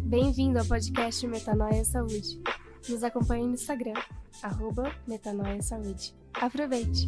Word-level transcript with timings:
Bem-vindo 0.00 0.58
ao 0.58 0.64
podcast 0.64 1.26
Metanoia 1.26 1.84
Saúde. 1.84 2.40
Nos 2.88 3.04
acompanhe 3.04 3.46
no 3.46 3.54
Instagram, 3.54 3.94
arroba 4.42 4.92
Metanoia 5.06 5.62
Saúde. 5.62 6.14
Aproveite! 6.34 7.06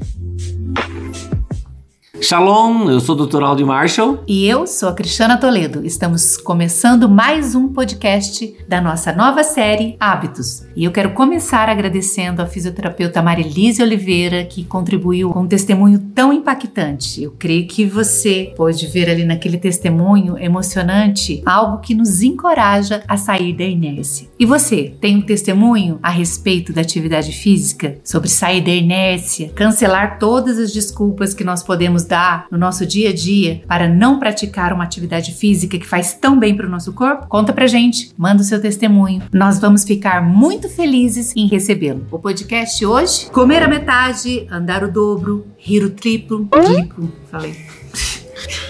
Shalom, 2.20 2.90
eu 2.90 3.00
sou 3.00 3.16
o 3.16 3.26
Dr. 3.26 3.42
Aldo 3.42 3.66
Marshall. 3.66 4.22
E 4.28 4.46
eu 4.46 4.66
sou 4.66 4.90
a 4.90 4.92
Cristiana 4.92 5.38
Toledo. 5.38 5.84
Estamos 5.84 6.36
começando 6.36 7.08
mais 7.08 7.54
um 7.54 7.68
podcast 7.68 8.54
da 8.68 8.82
nossa 8.82 9.14
nova 9.14 9.42
série 9.42 9.96
Hábitos. 9.98 10.62
E 10.76 10.84
eu 10.84 10.92
quero 10.92 11.12
começar 11.12 11.70
agradecendo 11.70 12.42
a 12.42 12.46
fisioterapeuta 12.46 13.22
Marilise 13.22 13.82
Oliveira, 13.82 14.44
que 14.44 14.62
contribuiu 14.62 15.30
com 15.30 15.40
um 15.40 15.46
testemunho 15.46 15.98
tão 16.14 16.34
impactante. 16.34 17.22
Eu 17.22 17.30
creio 17.30 17.66
que 17.66 17.86
você 17.86 18.52
pode 18.56 18.86
ver 18.88 19.08
ali 19.08 19.24
naquele 19.24 19.56
testemunho 19.56 20.38
emocionante 20.38 21.42
algo 21.46 21.78
que 21.78 21.94
nos 21.94 22.20
encoraja 22.20 23.02
a 23.08 23.16
sair 23.16 23.54
da 23.54 23.64
inércia. 23.64 24.28
E 24.38 24.44
você, 24.44 24.94
tem 25.00 25.16
um 25.16 25.22
testemunho 25.22 25.98
a 26.02 26.10
respeito 26.10 26.74
da 26.74 26.82
atividade 26.82 27.32
física? 27.32 27.96
Sobre 28.04 28.28
sair 28.28 28.60
da 28.60 28.70
inércia, 28.70 29.50
cancelar 29.54 30.18
todas 30.18 30.58
as 30.58 30.72
desculpas 30.72 31.32
que 31.32 31.42
nós 31.42 31.62
podemos 31.62 32.02
dar 32.12 32.46
no 32.50 32.58
nosso 32.58 32.84
dia 32.84 33.08
a 33.08 33.14
dia 33.14 33.62
para 33.66 33.88
não 33.88 34.18
praticar 34.18 34.70
uma 34.74 34.84
atividade 34.84 35.32
física 35.32 35.78
que 35.78 35.86
faz 35.86 36.12
tão 36.12 36.38
bem 36.38 36.54
para 36.54 36.66
o 36.66 36.70
nosso 36.70 36.92
corpo? 36.92 37.26
Conta 37.26 37.54
pra 37.54 37.66
gente, 37.66 38.12
manda 38.18 38.42
o 38.42 38.44
seu 38.44 38.60
testemunho. 38.60 39.22
Nós 39.32 39.58
vamos 39.58 39.82
ficar 39.82 40.22
muito 40.22 40.68
felizes 40.68 41.34
em 41.34 41.46
recebê-lo. 41.46 42.06
O 42.10 42.18
podcast 42.18 42.84
hoje: 42.84 43.30
comer 43.30 43.62
a 43.62 43.68
metade, 43.68 44.46
andar 44.50 44.84
o 44.84 44.92
dobro, 44.92 45.46
rir 45.56 45.82
o 45.82 45.90
triplo. 45.90 46.46
Triplo, 46.48 47.10
falei. 47.30 47.81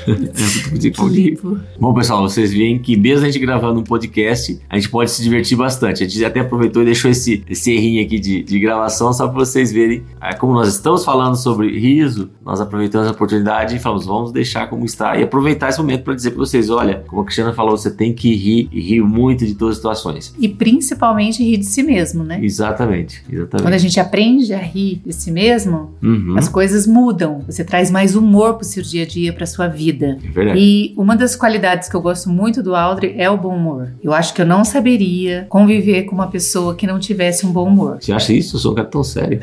Bom, 1.79 1.95
pessoal, 1.95 2.23
vocês 2.23 2.53
veem 2.53 2.79
que 2.79 2.97
mesmo 2.97 3.25
a 3.25 3.31
gente 3.31 3.39
gravando 3.39 3.81
um 3.81 3.85
podcast, 3.85 4.61
a 4.69 4.77
gente 4.77 4.89
pode 4.89 5.11
se 5.11 5.23
divertir 5.23 5.57
bastante. 5.57 6.03
A 6.05 6.09
gente 6.09 6.25
até 6.25 6.41
aproveitou 6.41 6.83
e 6.83 6.87
deixou 6.87 7.11
esse, 7.11 7.43
esse 7.49 7.73
errinho 7.73 8.05
aqui 8.05 8.19
de, 8.19 8.43
de 8.43 8.61
gravação 8.61 9.13
só 9.13 9.27
para 9.29 9.37
vocês 9.37 9.73
verem 9.73 10.03
é, 10.21 10.33
como 10.35 10.53
nós 10.53 10.69
estamos 10.69 11.05
falando 11.05 11.37
sobre 11.37 11.79
riso. 11.79 12.31
Nós 12.45 12.61
aproveitamos 12.61 13.09
a 13.09 13.11
oportunidade 13.13 13.77
e 13.77 13.79
falamos, 13.79 14.07
vamos 14.07 14.33
deixar 14.33 14.69
como 14.69 14.85
está 14.85 15.17
e 15.17 15.23
aproveitar 15.23 15.69
esse 15.69 15.79
momento 15.79 16.03
para 16.03 16.15
dizer 16.15 16.31
para 16.31 16.41
vocês: 16.41 16.71
olha, 16.71 17.05
como 17.07 17.23
a 17.23 17.25
Cristiana 17.25 17.53
falou, 17.53 17.77
você 17.77 17.91
tem 17.91 18.13
que 18.13 18.35
rir 18.35 18.69
e 18.73 18.81
rir 18.81 19.03
muito 19.03 19.47
de 19.47 19.55
todas 19.55 19.73
as 19.73 19.77
situações. 19.79 20.35
E 20.39 20.49
principalmente 20.49 21.43
rir 21.43 21.59
de 21.59 21.67
si 21.67 21.83
mesmo, 21.83 22.25
né? 22.25 22.39
Exatamente, 22.43 23.23
exatamente. 23.31 23.63
Quando 23.63 23.75
a 23.75 23.79
gente 23.79 23.99
aprende 24.01 24.53
a 24.53 24.59
rir 24.59 25.01
de 25.05 25.13
si 25.13 25.31
mesmo, 25.31 25.95
uhum. 26.03 26.37
as 26.37 26.49
coisas 26.49 26.87
mudam. 26.87 27.43
Você 27.47 27.65
traz 27.65 27.91
mais 27.91 28.15
humor 28.15 28.55
para 28.55 28.63
o 28.63 28.67
seu 28.67 28.83
dia 28.83 29.05
a 29.05 29.07
dia, 29.07 29.33
para 29.33 29.47
sua 29.47 29.69
vida. 29.69 29.92
É 30.01 30.31
verdade. 30.31 30.59
E 30.59 30.95
uma 30.97 31.17
das 31.17 31.35
qualidades 31.37 31.89
que 31.89 31.95
eu 31.95 32.01
gosto 32.01 32.29
muito 32.29 32.63
do 32.63 32.75
Aldri 32.75 33.15
é 33.17 33.29
o 33.31 33.37
bom 33.37 33.57
humor. 33.57 33.93
Eu 34.03 34.13
acho 34.13 34.35
que 34.35 34.43
eu 34.43 34.47
não 34.47 34.65
saberia 34.65 35.47
conviver 35.49 36.05
com 36.05 36.15
uma 36.15 36.29
pessoa 36.29 36.75
que 36.75 36.87
não 36.87 36.99
tivesse 36.99 37.47
um 37.47 37.53
bom 37.53 37.67
humor. 37.67 37.99
Você 38.01 38.13
acha 38.13 38.33
isso? 38.33 38.57
Eu 38.57 38.61
sou 38.61 38.73
um 38.73 38.75
cara 38.75 38.89
tão 38.89 39.03
sério. 39.03 39.41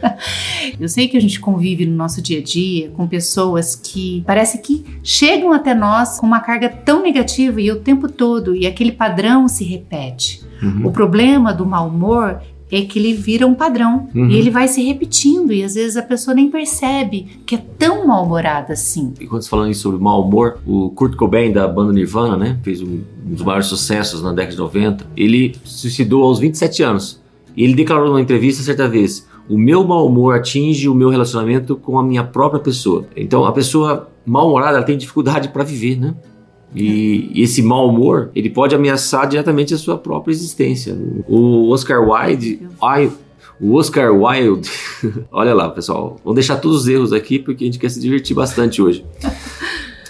eu 0.78 0.88
sei 0.88 1.08
que 1.08 1.16
a 1.16 1.20
gente 1.20 1.40
convive 1.40 1.86
no 1.86 1.96
nosso 1.96 2.20
dia 2.22 2.38
a 2.38 2.42
dia 2.42 2.90
com 2.90 3.06
pessoas 3.06 3.74
que 3.76 4.22
parece 4.26 4.58
que 4.58 4.84
chegam 5.02 5.52
até 5.52 5.74
nós 5.74 6.18
com 6.18 6.26
uma 6.26 6.40
carga 6.40 6.68
tão 6.68 7.02
negativa 7.02 7.60
e 7.60 7.70
o 7.70 7.80
tempo 7.80 8.08
todo 8.08 8.54
e 8.54 8.66
aquele 8.66 8.92
padrão 8.92 9.48
se 9.48 9.64
repete. 9.64 10.42
Uhum. 10.62 10.86
O 10.86 10.92
problema 10.92 11.52
do 11.52 11.66
mau 11.66 11.88
humor 11.88 12.40
é 12.70 12.82
que 12.82 12.98
ele 12.98 13.12
vira 13.12 13.46
um 13.46 13.54
padrão 13.54 14.08
uhum. 14.14 14.28
e 14.28 14.36
ele 14.36 14.50
vai 14.50 14.66
se 14.68 14.82
repetindo 14.82 15.52
e 15.52 15.62
às 15.62 15.74
vezes 15.74 15.96
a 15.96 16.02
pessoa 16.02 16.34
nem 16.34 16.50
percebe 16.50 17.26
que 17.46 17.54
é 17.54 17.58
tão 17.78 18.06
mal-humorada 18.06 18.72
assim. 18.72 19.12
E 19.20 19.26
quando 19.26 19.42
você 19.42 19.48
falando 19.48 19.74
sobre 19.74 20.00
mau 20.00 20.22
humor, 20.22 20.58
o 20.66 20.90
Kurt 20.90 21.14
Cobain 21.14 21.52
da 21.52 21.68
banda 21.68 21.92
Nirvana, 21.92 22.36
né, 22.36 22.58
fez 22.62 22.80
um, 22.80 23.00
um 23.26 23.34
dos 23.34 23.42
maiores 23.42 23.66
sucessos 23.66 24.22
na 24.22 24.32
década 24.32 24.52
de 24.52 24.58
90. 24.58 25.06
Ele 25.16 25.54
se 25.64 25.78
suicidou 25.78 26.24
aos 26.24 26.38
27 26.38 26.82
anos. 26.82 27.22
E 27.56 27.62
ele 27.62 27.74
declarou 27.74 28.08
numa 28.08 28.20
entrevista 28.20 28.62
certa 28.62 28.88
vez: 28.88 29.28
"O 29.48 29.56
meu 29.56 29.84
mau 29.84 30.06
humor 30.06 30.34
atinge 30.34 30.88
o 30.88 30.94
meu 30.94 31.08
relacionamento 31.08 31.76
com 31.76 31.98
a 31.98 32.02
minha 32.02 32.24
própria 32.24 32.60
pessoa". 32.60 33.06
Então 33.16 33.44
a 33.44 33.52
pessoa 33.52 34.08
mal-humorada 34.26 34.82
tem 34.82 34.98
dificuldade 34.98 35.48
para 35.50 35.62
viver, 35.62 36.00
né? 36.00 36.14
E, 36.74 37.30
esse 37.34 37.62
mau 37.62 37.88
humor, 37.88 38.30
ele 38.34 38.50
pode 38.50 38.74
ameaçar 38.74 39.28
diretamente 39.28 39.72
a 39.74 39.78
sua 39.78 39.96
própria 39.96 40.32
existência. 40.32 40.96
O 41.28 41.70
Oscar 41.70 42.00
Wilde, 42.02 42.60
o 43.60 43.74
Oscar 43.74 44.12
Wilde, 44.12 44.68
olha 45.30 45.54
lá, 45.54 45.68
pessoal, 45.70 46.16
vamos 46.24 46.34
deixar 46.34 46.56
todos 46.56 46.82
os 46.82 46.88
erros 46.88 47.12
aqui 47.12 47.38
porque 47.38 47.64
a 47.64 47.66
gente 47.66 47.78
quer 47.78 47.90
se 47.90 48.00
divertir 48.00 48.34
bastante 48.34 48.82
hoje. 48.82 49.04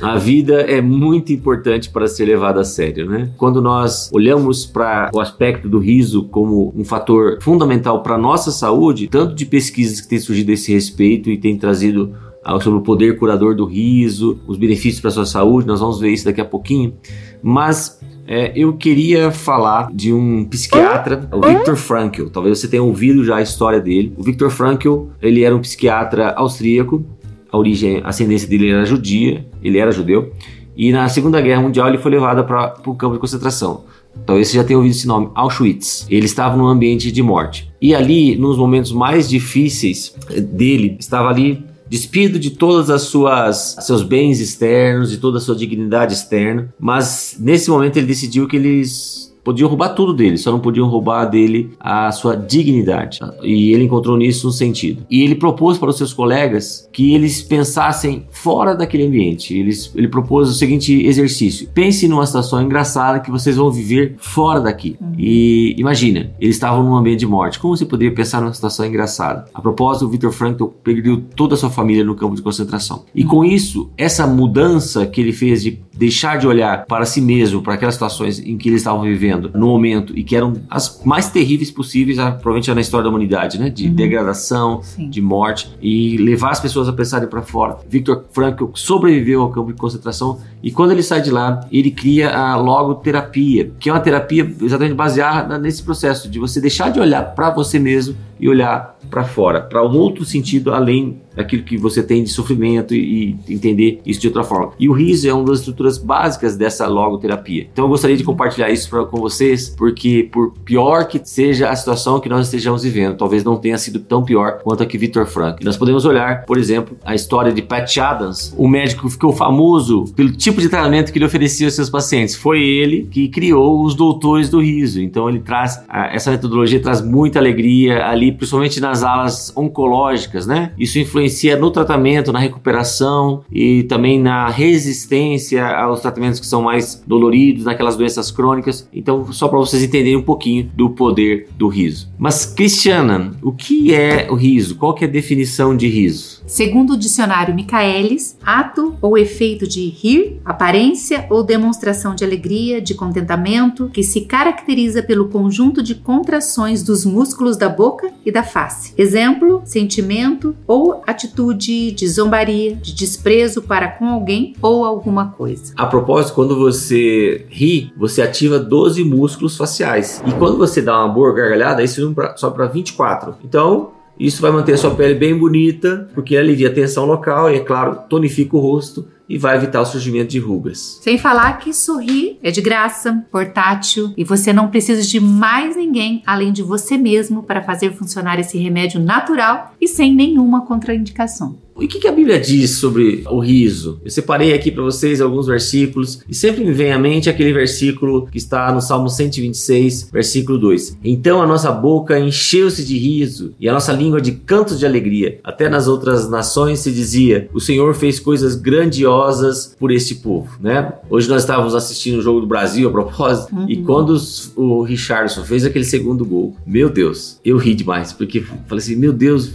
A 0.02 0.16
vida 0.16 0.60
é 0.62 0.80
muito 0.80 1.32
importante 1.32 1.88
para 1.88 2.08
ser 2.08 2.24
levada 2.24 2.60
a 2.60 2.64
sério, 2.64 3.08
né? 3.08 3.30
Quando 3.36 3.62
nós 3.62 4.10
olhamos 4.12 4.66
para 4.66 5.10
o 5.14 5.20
aspecto 5.20 5.68
do 5.68 5.78
riso 5.78 6.24
como 6.24 6.74
um 6.76 6.84
fator 6.84 7.38
fundamental 7.40 8.02
para 8.02 8.16
a 8.16 8.18
nossa 8.18 8.50
saúde, 8.50 9.08
tanto 9.08 9.34
de 9.34 9.46
pesquisas 9.46 10.00
que 10.00 10.08
têm 10.08 10.18
surgido 10.18 10.50
a 10.50 10.54
esse 10.54 10.72
respeito 10.72 11.30
e 11.30 11.38
têm 11.38 11.56
trazido 11.56 12.12
sobre 12.60 12.78
o 12.78 12.82
poder 12.82 13.18
curador 13.18 13.54
do 13.54 13.64
riso, 13.64 14.38
os 14.46 14.56
benefícios 14.56 15.00
para 15.00 15.08
a 15.08 15.12
sua 15.12 15.26
saúde, 15.26 15.66
nós 15.66 15.80
vamos 15.80 15.98
ver 15.98 16.10
isso 16.10 16.24
daqui 16.24 16.40
a 16.40 16.44
pouquinho. 16.44 16.94
Mas 17.42 18.00
é, 18.26 18.52
eu 18.54 18.72
queria 18.74 19.30
falar 19.30 19.90
de 19.92 20.12
um 20.12 20.44
psiquiatra, 20.44 21.28
o 21.32 21.40
Viktor 21.40 21.76
Frankl. 21.76 22.26
Talvez 22.26 22.58
você 22.58 22.68
tenha 22.68 22.82
ouvido 22.82 23.24
já 23.24 23.36
a 23.36 23.42
história 23.42 23.80
dele. 23.80 24.14
O 24.16 24.22
Viktor 24.22 24.50
Frankl, 24.50 25.06
ele 25.20 25.42
era 25.42 25.54
um 25.54 25.60
psiquiatra 25.60 26.32
austríaco. 26.32 27.04
A 27.50 27.58
origem, 27.58 28.00
a 28.02 28.08
ascendência 28.08 28.48
dele 28.48 28.70
era 28.70 28.84
judia, 28.84 29.46
ele 29.62 29.78
era 29.78 29.92
judeu. 29.92 30.32
E 30.76 30.90
na 30.90 31.08
Segunda 31.08 31.40
Guerra 31.40 31.62
Mundial 31.62 31.88
ele 31.88 31.98
foi 31.98 32.10
levado 32.10 32.44
para 32.44 32.74
o 32.86 32.94
campo 32.94 33.14
de 33.14 33.20
concentração. 33.20 33.84
Talvez 34.26 34.48
você 34.48 34.56
já 34.56 34.64
tenha 34.64 34.78
ouvido 34.78 34.92
esse 34.92 35.06
nome, 35.06 35.28
Auschwitz. 35.34 36.06
Ele 36.08 36.24
estava 36.24 36.56
num 36.56 36.66
ambiente 36.66 37.12
de 37.12 37.22
morte. 37.22 37.70
E 37.80 37.94
ali, 37.94 38.36
nos 38.36 38.56
momentos 38.56 38.92
mais 38.92 39.28
difíceis 39.28 40.14
dele, 40.52 40.96
estava 40.98 41.28
ali 41.28 41.64
despido 41.88 42.38
de 42.38 42.50
todas 42.50 42.90
as 42.90 43.02
suas 43.02 43.76
seus 43.80 44.02
bens 44.02 44.40
externos, 44.40 45.10
de 45.10 45.18
toda 45.18 45.38
a 45.38 45.40
sua 45.40 45.54
dignidade 45.54 46.14
externa, 46.14 46.72
mas 46.78 47.36
nesse 47.38 47.70
momento 47.70 47.96
ele 47.96 48.06
decidiu 48.06 48.48
que 48.48 48.56
eles 48.56 49.23
Podiam 49.44 49.68
roubar 49.68 49.90
tudo 49.90 50.14
dele, 50.14 50.38
só 50.38 50.50
não 50.50 50.58
podiam 50.58 50.88
roubar 50.88 51.26
dele 51.26 51.70
a 51.78 52.10
sua 52.10 52.34
dignidade. 52.34 53.20
E 53.42 53.72
ele 53.72 53.84
encontrou 53.84 54.16
nisso 54.16 54.48
um 54.48 54.50
sentido. 54.50 55.04
E 55.10 55.22
ele 55.22 55.34
propôs 55.34 55.76
para 55.76 55.90
os 55.90 55.98
seus 55.98 56.14
colegas 56.14 56.88
que 56.90 57.14
eles 57.14 57.42
pensassem 57.42 58.24
fora 58.30 58.74
daquele 58.74 59.06
ambiente. 59.06 59.56
Eles, 59.56 59.92
ele 59.94 60.08
propôs 60.08 60.48
o 60.48 60.54
seguinte 60.54 61.04
exercício: 61.04 61.68
pense 61.74 62.08
numa 62.08 62.24
situação 62.24 62.62
engraçada 62.62 63.20
que 63.20 63.30
vocês 63.30 63.56
vão 63.56 63.70
viver 63.70 64.14
fora 64.18 64.60
daqui. 64.60 64.96
Uhum. 64.98 65.12
E 65.18 65.74
imagina, 65.78 66.30
eles 66.40 66.56
estavam 66.56 66.82
num 66.82 66.94
ambiente 66.94 67.20
de 67.20 67.26
morte. 67.26 67.58
Como 67.58 67.76
você 67.76 67.84
poderia 67.84 68.14
pensar 68.14 68.40
numa 68.40 68.54
situação 68.54 68.86
engraçada? 68.86 69.44
A 69.52 69.60
propósito, 69.60 70.06
o 70.06 70.08
Victor 70.08 70.32
Frankl 70.32 70.66
perdeu 70.82 71.22
toda 71.36 71.54
a 71.54 71.58
sua 71.58 71.70
família 71.70 72.02
no 72.02 72.14
campo 72.14 72.34
de 72.34 72.40
concentração. 72.40 73.04
E 73.14 73.24
com 73.24 73.44
isso, 73.44 73.90
essa 73.96 74.26
mudança 74.26 75.04
que 75.06 75.20
ele 75.20 75.32
fez 75.32 75.62
de 75.62 75.78
deixar 75.96 76.38
de 76.38 76.46
olhar 76.46 76.86
para 76.86 77.04
si 77.04 77.20
mesmo, 77.20 77.62
para 77.62 77.74
aquelas 77.74 77.94
situações 77.94 78.38
em 78.40 78.56
que 78.56 78.68
eles 78.68 78.80
estavam 78.80 79.02
vivendo 79.02 79.33
no 79.36 79.66
momento 79.66 80.16
e 80.16 80.22
que 80.22 80.36
eram 80.36 80.54
as 80.70 81.02
mais 81.04 81.28
terríveis 81.28 81.70
possíveis, 81.70 82.16
provavelmente 82.16 82.72
na 82.72 82.80
história 82.80 83.04
da 83.04 83.10
humanidade, 83.10 83.58
né? 83.58 83.70
De 83.70 83.86
uhum. 83.86 83.94
degradação, 83.94 84.82
Sim. 84.82 85.08
de 85.08 85.20
morte 85.20 85.70
e 85.80 86.16
levar 86.16 86.50
as 86.50 86.60
pessoas 86.60 86.88
a 86.88 86.92
pensarem 86.92 87.28
para 87.28 87.42
fora. 87.42 87.78
Viktor 87.88 88.24
Frankl 88.32 88.66
sobreviveu 88.74 89.42
ao 89.42 89.50
campo 89.50 89.72
de 89.72 89.78
concentração 89.78 90.40
e 90.62 90.70
quando 90.70 90.92
ele 90.92 91.02
sai 91.02 91.20
de 91.20 91.30
lá, 91.30 91.60
ele 91.70 91.90
cria 91.90 92.36
a 92.36 92.56
logoterapia, 92.56 93.70
que 93.78 93.90
é 93.90 93.92
uma 93.92 94.00
terapia 94.00 94.50
exatamente 94.62 94.94
baseada 94.94 95.58
nesse 95.58 95.82
processo 95.82 96.28
de 96.28 96.38
você 96.38 96.60
deixar 96.60 96.90
de 96.90 96.98
olhar 96.98 97.34
para 97.34 97.50
você 97.50 97.78
mesmo 97.78 98.16
e 98.44 98.48
olhar 98.48 98.98
para 99.10 99.24
fora, 99.24 99.62
para 99.62 99.82
um 99.82 99.96
outro 99.96 100.22
sentido 100.22 100.74
além 100.74 101.22
daquilo 101.34 101.62
que 101.62 101.78
você 101.78 102.02
tem 102.02 102.22
de 102.22 102.28
sofrimento 102.30 102.94
e, 102.94 103.36
e, 103.48 103.54
entender 103.54 104.00
isso 104.04 104.20
de 104.20 104.26
outra 104.28 104.44
forma. 104.44 104.72
E 104.78 104.86
o 104.88 104.92
riso 104.92 105.28
é 105.28 105.32
uma 105.32 105.44
das 105.44 105.60
estruturas 105.60 105.96
básicas 105.96 106.54
dessa 106.56 106.86
logoterapia. 106.86 107.66
Então 107.72 107.86
eu 107.86 107.88
gostaria 107.88 108.16
de 108.16 108.22
compartilhar 108.22 108.70
isso 108.70 108.88
pra, 108.88 109.06
com 109.06 109.18
vocês, 109.18 109.70
porque 109.70 110.28
por 110.30 110.52
pior 110.64 111.08
que 111.08 111.20
seja 111.24 111.70
a 111.70 111.76
situação 111.76 112.20
que 112.20 112.28
nós 112.28 112.46
estejamos 112.46 112.82
vivendo, 112.82 113.16
talvez 113.16 113.42
não 113.42 113.56
tenha 113.56 113.78
sido 113.78 113.98
tão 113.98 114.22
pior 114.22 114.60
quanto 114.62 114.82
a 114.82 114.86
que 114.86 114.98
Victor 114.98 115.26
Frank. 115.26 115.64
Nós 115.64 115.76
podemos 115.76 116.04
olhar, 116.04 116.44
por 116.44 116.58
exemplo, 116.58 116.96
a 117.02 117.14
história 117.14 117.50
de 117.50 117.62
Pat 117.62 117.96
Adams, 117.96 118.54
o 118.58 118.68
médico 118.68 119.06
que 119.06 119.12
ficou 119.12 119.32
famoso 119.32 120.04
pelo 120.14 120.30
tipo 120.32 120.60
de 120.60 120.68
tratamento 120.68 121.12
que 121.12 121.18
ele 121.18 121.24
oferecia 121.24 121.66
aos 121.66 121.74
seus 121.74 121.88
pacientes. 121.88 122.36
Foi 122.36 122.62
ele 122.62 123.08
que 123.10 123.28
criou 123.28 123.82
os 123.84 123.94
doutores 123.94 124.50
do 124.50 124.60
riso. 124.60 125.00
Então 125.00 125.28
ele 125.28 125.40
traz 125.40 125.82
essa 126.12 126.30
metodologia 126.30 126.80
traz 126.80 127.00
muita 127.00 127.38
alegria 127.38 128.06
ali, 128.06 128.33
principalmente 128.34 128.80
nas 128.80 129.02
alas 129.02 129.52
oncológicas, 129.56 130.46
né? 130.46 130.72
Isso 130.78 130.98
influencia 130.98 131.56
no 131.56 131.70
tratamento, 131.70 132.32
na 132.32 132.38
recuperação 132.38 133.42
e 133.50 133.84
também 133.84 134.20
na 134.20 134.48
resistência 134.48 135.66
aos 135.66 136.00
tratamentos 136.00 136.40
que 136.40 136.46
são 136.46 136.62
mais 136.62 137.02
doloridos, 137.06 137.64
naquelas 137.64 137.96
doenças 137.96 138.30
crônicas. 138.30 138.88
Então, 138.92 139.32
só 139.32 139.48
para 139.48 139.58
vocês 139.58 139.82
entenderem 139.82 140.16
um 140.16 140.22
pouquinho 140.22 140.70
do 140.74 140.90
poder 140.90 141.48
do 141.56 141.68
riso. 141.68 142.08
Mas, 142.18 142.46
Cristiana, 142.46 143.32
o 143.42 143.52
que 143.52 143.94
é 143.94 144.26
o 144.30 144.34
riso? 144.34 144.76
Qual 144.76 144.94
que 144.94 145.04
é 145.04 145.08
a 145.08 145.10
definição 145.10 145.76
de 145.76 145.88
riso? 145.88 146.42
Segundo 146.46 146.92
o 146.92 146.96
dicionário 146.96 147.54
Michaelis, 147.54 148.36
ato 148.44 148.96
ou 149.00 149.16
efeito 149.16 149.66
de 149.66 149.88
rir, 149.88 150.40
aparência 150.44 151.26
ou 151.30 151.42
demonstração 151.42 152.14
de 152.14 152.22
alegria, 152.22 152.82
de 152.82 152.94
contentamento, 152.94 153.88
que 153.88 154.02
se 154.02 154.22
caracteriza 154.22 155.02
pelo 155.02 155.28
conjunto 155.28 155.82
de 155.82 155.94
contrações 155.94 156.82
dos 156.82 157.04
músculos 157.04 157.56
da 157.56 157.68
boca 157.68 158.12
e 158.24 158.30
da 158.30 158.42
face. 158.42 158.92
Exemplo, 158.96 159.62
sentimento 159.64 160.54
ou 160.66 161.02
atitude 161.06 161.92
de 161.92 162.06
zombaria, 162.06 162.76
de 162.76 162.94
desprezo 162.94 163.62
para 163.62 163.88
com 163.88 164.06
alguém 164.06 164.54
ou 164.60 164.84
alguma 164.84 165.28
coisa. 165.30 165.72
A 165.76 165.86
propósito, 165.86 166.34
quando 166.34 166.58
você 166.58 167.46
ri, 167.48 167.90
você 167.96 168.20
ativa 168.20 168.58
12 168.58 169.02
músculos 169.02 169.56
faciais. 169.56 170.22
E 170.26 170.32
quando 170.32 170.58
você 170.58 170.82
dá 170.82 170.98
uma 170.98 171.12
boa 171.12 171.32
gargalhada, 171.32 171.82
isso 171.82 172.14
sobe 172.36 172.56
para 172.56 172.66
24. 172.66 173.36
Então, 173.42 173.93
isso 174.18 174.40
vai 174.40 174.50
manter 174.50 174.74
a 174.74 174.78
sua 174.78 174.94
pele 174.94 175.14
bem 175.14 175.36
bonita, 175.36 176.08
porque 176.14 176.36
alivia 176.36 176.68
a 176.68 176.72
tensão 176.72 177.04
local 177.04 177.50
e, 177.50 177.56
é 177.56 177.60
claro, 177.60 177.98
tonifica 178.08 178.56
o 178.56 178.60
rosto 178.60 179.08
e 179.28 179.38
vai 179.38 179.56
evitar 179.56 179.80
o 179.80 179.86
surgimento 179.86 180.30
de 180.30 180.38
rugas. 180.38 181.00
Sem 181.02 181.18
falar 181.18 181.58
que 181.58 181.72
sorrir 181.72 182.38
é 182.42 182.50
de 182.50 182.60
graça, 182.60 183.24
portátil 183.30 184.12
e 184.16 184.24
você 184.24 184.52
não 184.52 184.68
precisa 184.68 185.02
de 185.02 185.18
mais 185.18 185.76
ninguém 185.76 186.22
além 186.26 186.52
de 186.52 186.62
você 186.62 186.96
mesmo 186.96 187.42
para 187.42 187.62
fazer 187.62 187.92
funcionar 187.92 188.38
esse 188.38 188.58
remédio 188.58 189.00
natural 189.00 189.74
e 189.80 189.88
sem 189.88 190.14
nenhuma 190.14 190.66
contraindicação. 190.66 191.63
E 191.78 191.86
o 191.86 191.88
que, 191.88 192.06
a 192.06 192.12
Bíblia 192.12 192.38
diz 192.38 192.72
sobre 192.72 193.24
o 193.28 193.40
riso? 193.40 194.00
Eu 194.04 194.10
separei 194.10 194.54
aqui 194.54 194.70
para 194.70 194.82
vocês 194.82 195.20
alguns 195.20 195.46
versículos 195.46 196.20
e 196.28 196.34
sempre 196.34 196.64
me 196.64 196.72
vem 196.72 196.92
à 196.92 196.98
mente 196.98 197.28
aquele 197.28 197.52
versículo 197.52 198.26
que 198.26 198.38
está 198.38 198.72
no 198.72 198.80
Salmo 198.80 199.08
126, 199.08 200.10
versículo 200.12 200.56
2. 200.56 200.98
Então 201.02 201.42
a 201.42 201.46
nossa 201.46 201.72
boca 201.72 202.18
encheu-se 202.18 202.84
de 202.84 202.96
riso 202.96 203.54
e 203.58 203.68
a 203.68 203.72
nossa 203.72 203.92
língua 203.92 204.20
de 204.20 204.32
cantos 204.32 204.78
de 204.78 204.86
alegria. 204.86 205.40
Até 205.42 205.68
nas 205.68 205.88
outras 205.88 206.30
nações 206.30 206.78
se 206.78 206.92
dizia: 206.92 207.48
O 207.52 207.60
Senhor 207.60 207.92
fez 207.94 208.20
coisas 208.20 208.54
grandiosas 208.54 209.74
por 209.78 209.90
este 209.90 210.14
povo, 210.14 210.56
né? 210.60 210.92
Hoje 211.10 211.28
nós 211.28 211.42
estávamos 211.42 211.74
assistindo 211.74 212.18
o 212.18 212.22
jogo 212.22 212.40
do 212.40 212.46
Brasil 212.46 212.88
a 212.88 212.92
propósito 212.92 213.54
uhum. 213.54 213.68
e 213.68 213.78
quando 213.78 214.16
o 214.54 214.82
Richardson 214.82 215.42
fez 215.42 215.64
aquele 215.64 215.84
segundo 215.84 216.24
gol, 216.24 216.56
meu 216.64 216.88
Deus, 216.88 217.40
eu 217.44 217.56
ri 217.56 217.74
demais 217.74 218.12
porque 218.12 218.40
falei 218.40 218.78
assim: 218.78 218.94
meu 218.94 219.12
Deus, 219.12 219.50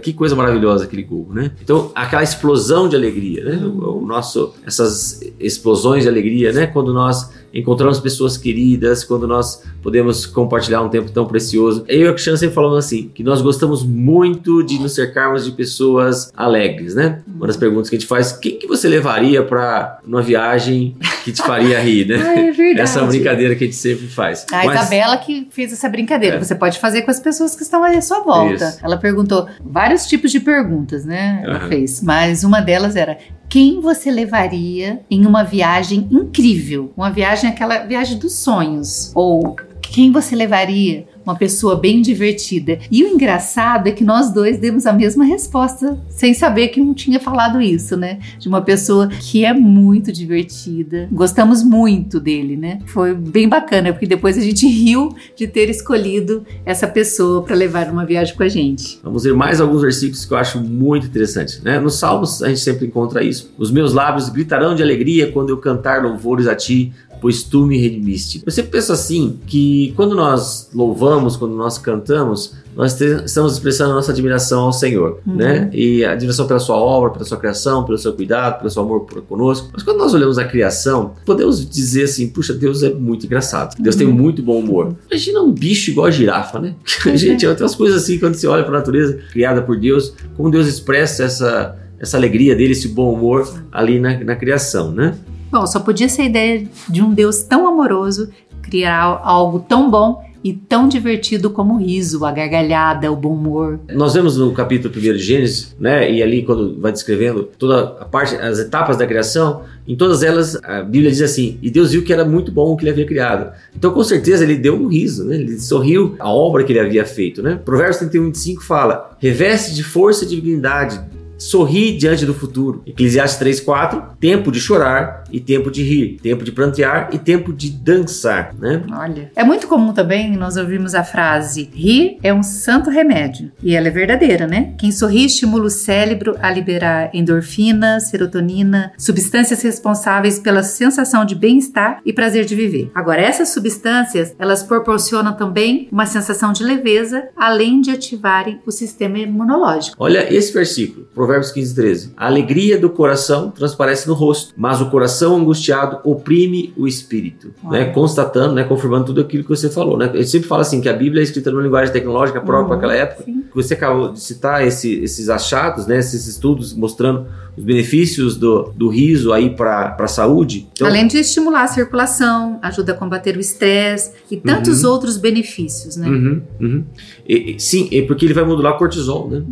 que 0.00 0.12
coisa 0.12 0.36
maravilhosa 0.36 0.84
aquele 0.84 1.02
gol, 1.02 1.28
né? 1.32 1.50
Então, 1.62 1.90
aquela 1.94 2.22
explosão 2.22 2.88
de 2.88 2.96
alegria, 2.96 3.44
né? 3.44 3.56
O, 3.64 4.02
o, 4.02 4.06
nosso, 4.06 4.54
essas 4.66 5.20
explosões 5.38 6.04
de 6.04 6.08
alegria, 6.08 6.52
né? 6.52 6.66
Quando 6.66 6.92
nós 6.92 7.30
encontramos 7.54 8.00
pessoas 8.00 8.36
queridas, 8.36 9.04
quando 9.04 9.28
nós 9.28 9.62
podemos 9.80 10.26
compartilhar 10.26 10.82
um 10.82 10.88
tempo 10.88 11.10
tão 11.12 11.24
precioso. 11.24 11.84
Eu 11.86 12.06
e 12.06 12.08
a 12.08 12.12
Cristiano 12.12 12.36
sempre 12.36 12.54
falamos 12.54 12.78
assim, 12.78 13.10
que 13.14 13.22
nós 13.22 13.40
gostamos 13.40 13.84
muito 13.84 14.62
de 14.64 14.78
nos 14.78 14.94
cercarmos 14.94 15.44
de 15.44 15.52
pessoas 15.52 16.32
alegres, 16.36 16.94
né? 16.94 17.22
Uma 17.28 17.46
das 17.46 17.56
perguntas 17.56 17.88
que 17.88 17.96
a 17.96 17.98
gente 17.98 18.08
faz, 18.08 18.32
quem 18.32 18.58
que 18.58 18.66
você 18.66 18.88
levaria 18.88 19.42
para 19.42 20.00
uma 20.04 20.20
viagem 20.20 20.96
que 21.24 21.30
te 21.30 21.42
faria 21.42 21.78
rir, 21.80 22.06
né? 22.06 22.24
Ah, 22.34 22.40
é 22.40 22.50
verdade. 22.52 22.80
Essa 22.80 23.02
brincadeira 23.02 23.54
que 23.54 23.64
a 23.64 23.66
gente 23.66 23.76
sempre 23.76 24.06
faz. 24.06 24.46
A 24.50 24.64
Mas... 24.64 24.80
Isabela 24.80 25.16
que 25.18 25.46
fez 25.50 25.72
essa 25.72 25.88
brincadeira, 25.88 26.36
é. 26.36 26.38
você 26.42 26.54
pode 26.54 26.80
fazer 26.80 27.02
com 27.02 27.10
as 27.10 27.20
pessoas 27.20 27.54
que 27.54 27.62
estão 27.62 27.84
à 27.84 28.00
sua 28.00 28.20
volta. 28.20 28.54
Isso. 28.54 28.78
Ela 28.82 28.96
perguntou 28.96 29.46
vários 29.64 30.06
tipos 30.06 30.30
de 30.30 30.40
perguntas, 30.40 31.04
né? 31.04 31.42
Ela 31.44 31.62
uhum. 31.62 31.68
fez, 31.68 32.02
mas 32.02 32.44
uma 32.44 32.60
delas 32.60 32.96
era 32.96 33.18
quem 33.48 33.80
você 33.80 34.10
levaria 34.10 35.00
em 35.10 35.26
uma 35.26 35.42
viagem 35.42 36.08
incrível? 36.10 36.92
Uma 36.96 37.10
viagem, 37.10 37.48
aquela 37.48 37.78
viagem 37.84 38.18
dos 38.18 38.34
sonhos. 38.34 39.12
Ou 39.14 39.56
quem 39.80 40.10
você 40.10 40.34
levaria 40.34 41.06
uma 41.24 41.34
pessoa 41.34 41.76
bem 41.76 42.02
divertida. 42.02 42.78
E 42.90 43.04
o 43.04 43.08
engraçado 43.08 43.86
é 43.88 43.92
que 43.92 44.04
nós 44.04 44.32
dois 44.32 44.58
demos 44.58 44.86
a 44.86 44.92
mesma 44.92 45.24
resposta, 45.24 45.98
sem 46.08 46.34
saber 46.34 46.68
que 46.68 46.80
não 46.80 46.94
tinha 46.94 47.18
falado 47.18 47.60
isso, 47.60 47.96
né? 47.96 48.18
De 48.38 48.48
uma 48.48 48.60
pessoa 48.60 49.08
que 49.08 49.44
é 49.44 49.52
muito 49.52 50.12
divertida. 50.12 51.08
Gostamos 51.10 51.62
muito 51.62 52.20
dele, 52.20 52.56
né? 52.56 52.78
Foi 52.86 53.14
bem 53.14 53.48
bacana, 53.48 53.92
porque 53.92 54.06
depois 54.06 54.36
a 54.36 54.40
gente 54.40 54.66
riu 54.66 55.14
de 55.36 55.46
ter 55.46 55.68
escolhido 55.70 56.44
essa 56.64 56.86
pessoa 56.86 57.42
para 57.42 57.54
levar 57.54 57.90
uma 57.90 58.04
viagem 58.04 58.34
com 58.36 58.42
a 58.42 58.48
gente. 58.48 59.00
Vamos 59.02 59.24
ver 59.24 59.34
mais 59.34 59.60
alguns 59.60 59.82
versículos 59.82 60.24
que 60.24 60.32
eu 60.32 60.38
acho 60.38 60.60
muito 60.60 61.06
interessantes, 61.06 61.60
né? 61.62 61.78
Nos 61.78 61.94
Salmos 61.98 62.42
a 62.42 62.48
gente 62.48 62.60
sempre 62.60 62.86
encontra 62.86 63.22
isso. 63.22 63.52
Os 63.58 63.70
meus 63.70 63.92
lábios 63.92 64.28
gritarão 64.28 64.74
de 64.74 64.82
alegria 64.82 65.30
quando 65.32 65.50
eu 65.50 65.56
cantar 65.58 66.02
louvores 66.02 66.46
a 66.46 66.54
ti, 66.54 66.92
pois 67.24 67.42
tu 67.42 67.64
me 67.64 67.78
redimiste. 67.78 68.42
Eu 68.44 68.52
sempre 68.52 68.72
penso 68.72 68.92
assim, 68.92 69.38
que 69.46 69.94
quando 69.96 70.14
nós 70.14 70.68
louvamos, 70.74 71.38
quando 71.38 71.54
nós 71.54 71.78
cantamos, 71.78 72.52
nós 72.76 73.00
estamos 73.00 73.54
expressando 73.54 73.92
a 73.92 73.94
nossa 73.94 74.12
admiração 74.12 74.64
ao 74.64 74.74
Senhor, 74.74 75.20
uhum. 75.26 75.34
né? 75.34 75.70
E 75.72 76.04
a 76.04 76.12
admiração 76.12 76.46
pela 76.46 76.60
sua 76.60 76.76
obra, 76.76 77.12
pela 77.12 77.24
sua 77.24 77.38
criação, 77.38 77.82
pelo 77.82 77.96
seu 77.96 78.12
cuidado, 78.12 78.58
pelo 78.58 78.68
seu 78.68 78.82
amor 78.82 79.06
por 79.06 79.22
conosco. 79.22 79.70
Mas 79.72 79.82
quando 79.82 79.96
nós 79.96 80.12
olhamos 80.12 80.36
a 80.36 80.44
criação, 80.44 81.14
podemos 81.24 81.66
dizer 81.66 82.04
assim, 82.04 82.28
puxa, 82.28 82.52
Deus 82.52 82.82
é 82.82 82.92
muito 82.92 83.24
engraçado. 83.24 83.74
Deus 83.80 83.96
uhum. 83.96 83.98
tem 84.00 84.06
muito 84.06 84.42
bom 84.42 84.58
humor. 84.58 84.94
Imagina 85.10 85.40
um 85.40 85.50
bicho 85.50 85.92
igual 85.92 86.08
a 86.08 86.10
girafa, 86.10 86.60
né? 86.60 86.74
Uhum. 87.06 87.16
Gente, 87.16 87.46
tem 87.46 87.56
umas 87.58 87.74
coisas 87.74 88.02
assim, 88.02 88.18
quando 88.18 88.34
você 88.34 88.46
olha 88.46 88.64
para 88.64 88.76
a 88.76 88.78
natureza 88.80 89.18
criada 89.32 89.62
por 89.62 89.80
Deus, 89.80 90.12
como 90.36 90.50
Deus 90.50 90.66
expressa 90.66 91.24
essa 91.24 91.80
essa 91.96 92.18
alegria 92.18 92.54
dele, 92.54 92.72
esse 92.72 92.88
bom 92.88 93.14
humor 93.14 93.48
ali 93.72 93.98
na, 93.98 94.18
na 94.22 94.36
criação, 94.36 94.92
né? 94.92 95.14
Bom, 95.54 95.68
só 95.68 95.78
podia 95.78 96.08
ser 96.08 96.22
a 96.22 96.24
ideia 96.24 96.66
de 96.88 97.00
um 97.00 97.14
Deus 97.14 97.44
tão 97.44 97.68
amoroso 97.68 98.28
criar 98.60 99.20
algo 99.22 99.60
tão 99.60 99.88
bom 99.88 100.20
e 100.42 100.52
tão 100.52 100.88
divertido 100.88 101.48
como 101.48 101.74
o 101.74 101.76
riso, 101.78 102.24
a 102.24 102.32
gargalhada, 102.32 103.12
o 103.12 103.14
bom 103.14 103.34
humor. 103.34 103.78
Nós 103.92 104.14
vemos 104.14 104.36
no 104.36 104.50
capítulo 104.52 104.92
1 104.92 105.00
de 105.00 105.18
Gênesis, 105.18 105.76
né, 105.78 106.10
e 106.10 106.20
ali 106.20 106.42
quando 106.42 106.80
vai 106.80 106.90
descrevendo 106.90 107.44
toda 107.56 107.82
a 108.00 108.04
parte, 108.04 108.34
as 108.34 108.58
etapas 108.58 108.96
da 108.96 109.06
criação, 109.06 109.62
em 109.86 109.94
todas 109.94 110.24
elas 110.24 110.56
a 110.64 110.82
Bíblia 110.82 111.12
diz 111.12 111.22
assim: 111.22 111.56
"E 111.62 111.70
Deus 111.70 111.92
viu 111.92 112.02
que 112.02 112.12
era 112.12 112.24
muito 112.24 112.50
bom 112.50 112.72
o 112.72 112.76
que 112.76 112.82
ele 112.82 112.90
havia 112.90 113.06
criado". 113.06 113.52
Então, 113.76 113.92
com 113.92 114.02
certeza 114.02 114.42
ele 114.42 114.56
deu 114.56 114.74
um 114.74 114.88
riso, 114.88 115.24
né? 115.24 115.36
Ele 115.36 115.60
sorriu 115.60 116.16
a 116.18 116.28
obra 116.30 116.64
que 116.64 116.72
ele 116.72 116.80
havia 116.80 117.06
feito, 117.06 117.40
né? 117.44 117.60
Provérbios 117.64 117.98
31, 117.98 118.24
25 118.24 118.64
fala: 118.64 119.16
"Reveste 119.20 119.72
de 119.72 119.84
força 119.84 120.24
e 120.24 120.28
dignidade 120.28 121.00
sorri 121.38 121.96
diante 121.96 122.24
do 122.24 122.34
futuro. 122.34 122.82
Eclesiastes 122.86 123.38
3:4, 123.38 124.02
tempo 124.20 124.50
de 124.50 124.60
chorar 124.60 125.23
e 125.34 125.40
tempo 125.40 125.68
de 125.68 125.82
rir, 125.82 126.18
tempo 126.22 126.44
de 126.44 126.52
prantear 126.52 127.10
e 127.12 127.18
tempo 127.18 127.52
de 127.52 127.70
dançar, 127.70 128.54
né? 128.56 128.82
Olha, 128.92 129.32
é 129.34 129.42
muito 129.42 129.66
comum 129.66 129.92
também 129.92 130.36
nós 130.36 130.56
ouvimos 130.56 130.94
a 130.94 131.02
frase 131.02 131.68
rir 131.74 132.18
é 132.22 132.32
um 132.32 132.42
santo 132.42 132.88
remédio, 132.88 133.50
e 133.60 133.74
ela 133.74 133.88
é 133.88 133.90
verdadeira, 133.90 134.46
né? 134.46 134.74
Quem 134.78 134.92
sorri 134.92 135.24
estimula 135.24 135.64
o 135.64 135.70
cérebro 135.70 136.36
a 136.40 136.50
liberar 136.52 137.10
endorfina, 137.12 137.98
serotonina, 137.98 138.92
substâncias 138.96 139.60
responsáveis 139.62 140.38
pela 140.38 140.62
sensação 140.62 141.24
de 141.24 141.34
bem-estar 141.34 142.00
e 142.06 142.12
prazer 142.12 142.44
de 142.44 142.54
viver. 142.54 142.90
Agora, 142.94 143.20
essas 143.20 143.48
substâncias, 143.48 144.34
elas 144.38 144.62
proporcionam 144.62 145.32
também 145.32 145.88
uma 145.90 146.06
sensação 146.06 146.52
de 146.52 146.62
leveza, 146.62 147.28
além 147.36 147.80
de 147.80 147.90
ativarem 147.90 148.60
o 148.64 148.70
sistema 148.70 149.18
imunológico. 149.18 149.96
Olha 149.98 150.32
esse 150.32 150.52
versículo, 150.52 151.08
Provérbios 151.12 151.50
15, 151.50 151.74
13. 151.74 152.12
A 152.16 152.26
alegria 152.26 152.78
do 152.78 152.88
coração 152.88 153.50
transparece 153.50 154.06
no 154.06 154.14
rosto, 154.14 154.54
mas 154.56 154.80
o 154.80 154.90
coração 154.90 155.23
angustiado 155.32 156.00
oprime 156.02 156.72
o 156.76 156.88
espírito. 156.88 157.52
Né? 157.70 157.84
Constatando, 157.86 158.54
né? 158.54 158.64
confirmando 158.64 159.06
tudo 159.06 159.20
aquilo 159.20 159.44
que 159.44 159.48
você 159.48 159.70
falou. 159.70 159.96
Né? 159.96 160.10
Ele 160.12 160.26
sempre 160.26 160.48
fala 160.48 160.62
assim 160.62 160.80
que 160.80 160.88
a 160.88 160.92
Bíblia 160.92 161.22
é 161.22 161.24
escrita 161.24 161.50
numa 161.50 161.62
linguagem 161.62 161.92
tecnológica 161.92 162.40
própria 162.40 162.62
uhum, 162.62 162.68
para 162.68 162.76
aquela 162.76 162.94
época. 162.94 163.22
Sim. 163.22 163.44
Você 163.54 163.74
acabou 163.74 164.12
de 164.12 164.20
citar 164.20 164.66
esse, 164.66 164.92
esses 164.94 165.28
achados, 165.28 165.86
né? 165.86 165.98
esses 165.98 166.26
estudos 166.26 166.74
mostrando 166.74 167.26
os 167.56 167.62
benefícios 167.62 168.36
do, 168.36 168.72
do 168.74 168.88
riso 168.88 169.32
aí 169.32 169.50
para 169.50 169.96
a 169.98 170.08
saúde. 170.08 170.66
Então, 170.72 170.88
Além 170.88 171.06
de 171.06 171.18
estimular 171.18 171.62
a 171.62 171.68
circulação, 171.68 172.58
ajuda 172.60 172.92
a 172.92 172.94
combater 172.96 173.36
o 173.36 173.40
estresse 173.40 174.10
e 174.30 174.36
tantos 174.36 174.82
uhum. 174.82 174.90
outros 174.90 175.16
benefícios, 175.16 175.96
né? 175.96 176.08
Uhum, 176.08 176.42
uhum. 176.60 176.84
E, 177.28 177.54
sim, 177.58 177.88
porque 178.06 178.24
ele 178.24 178.34
vai 178.34 178.44
modular 178.44 178.74
o 178.74 178.78
cortisol, 178.78 179.30
né? 179.30 179.42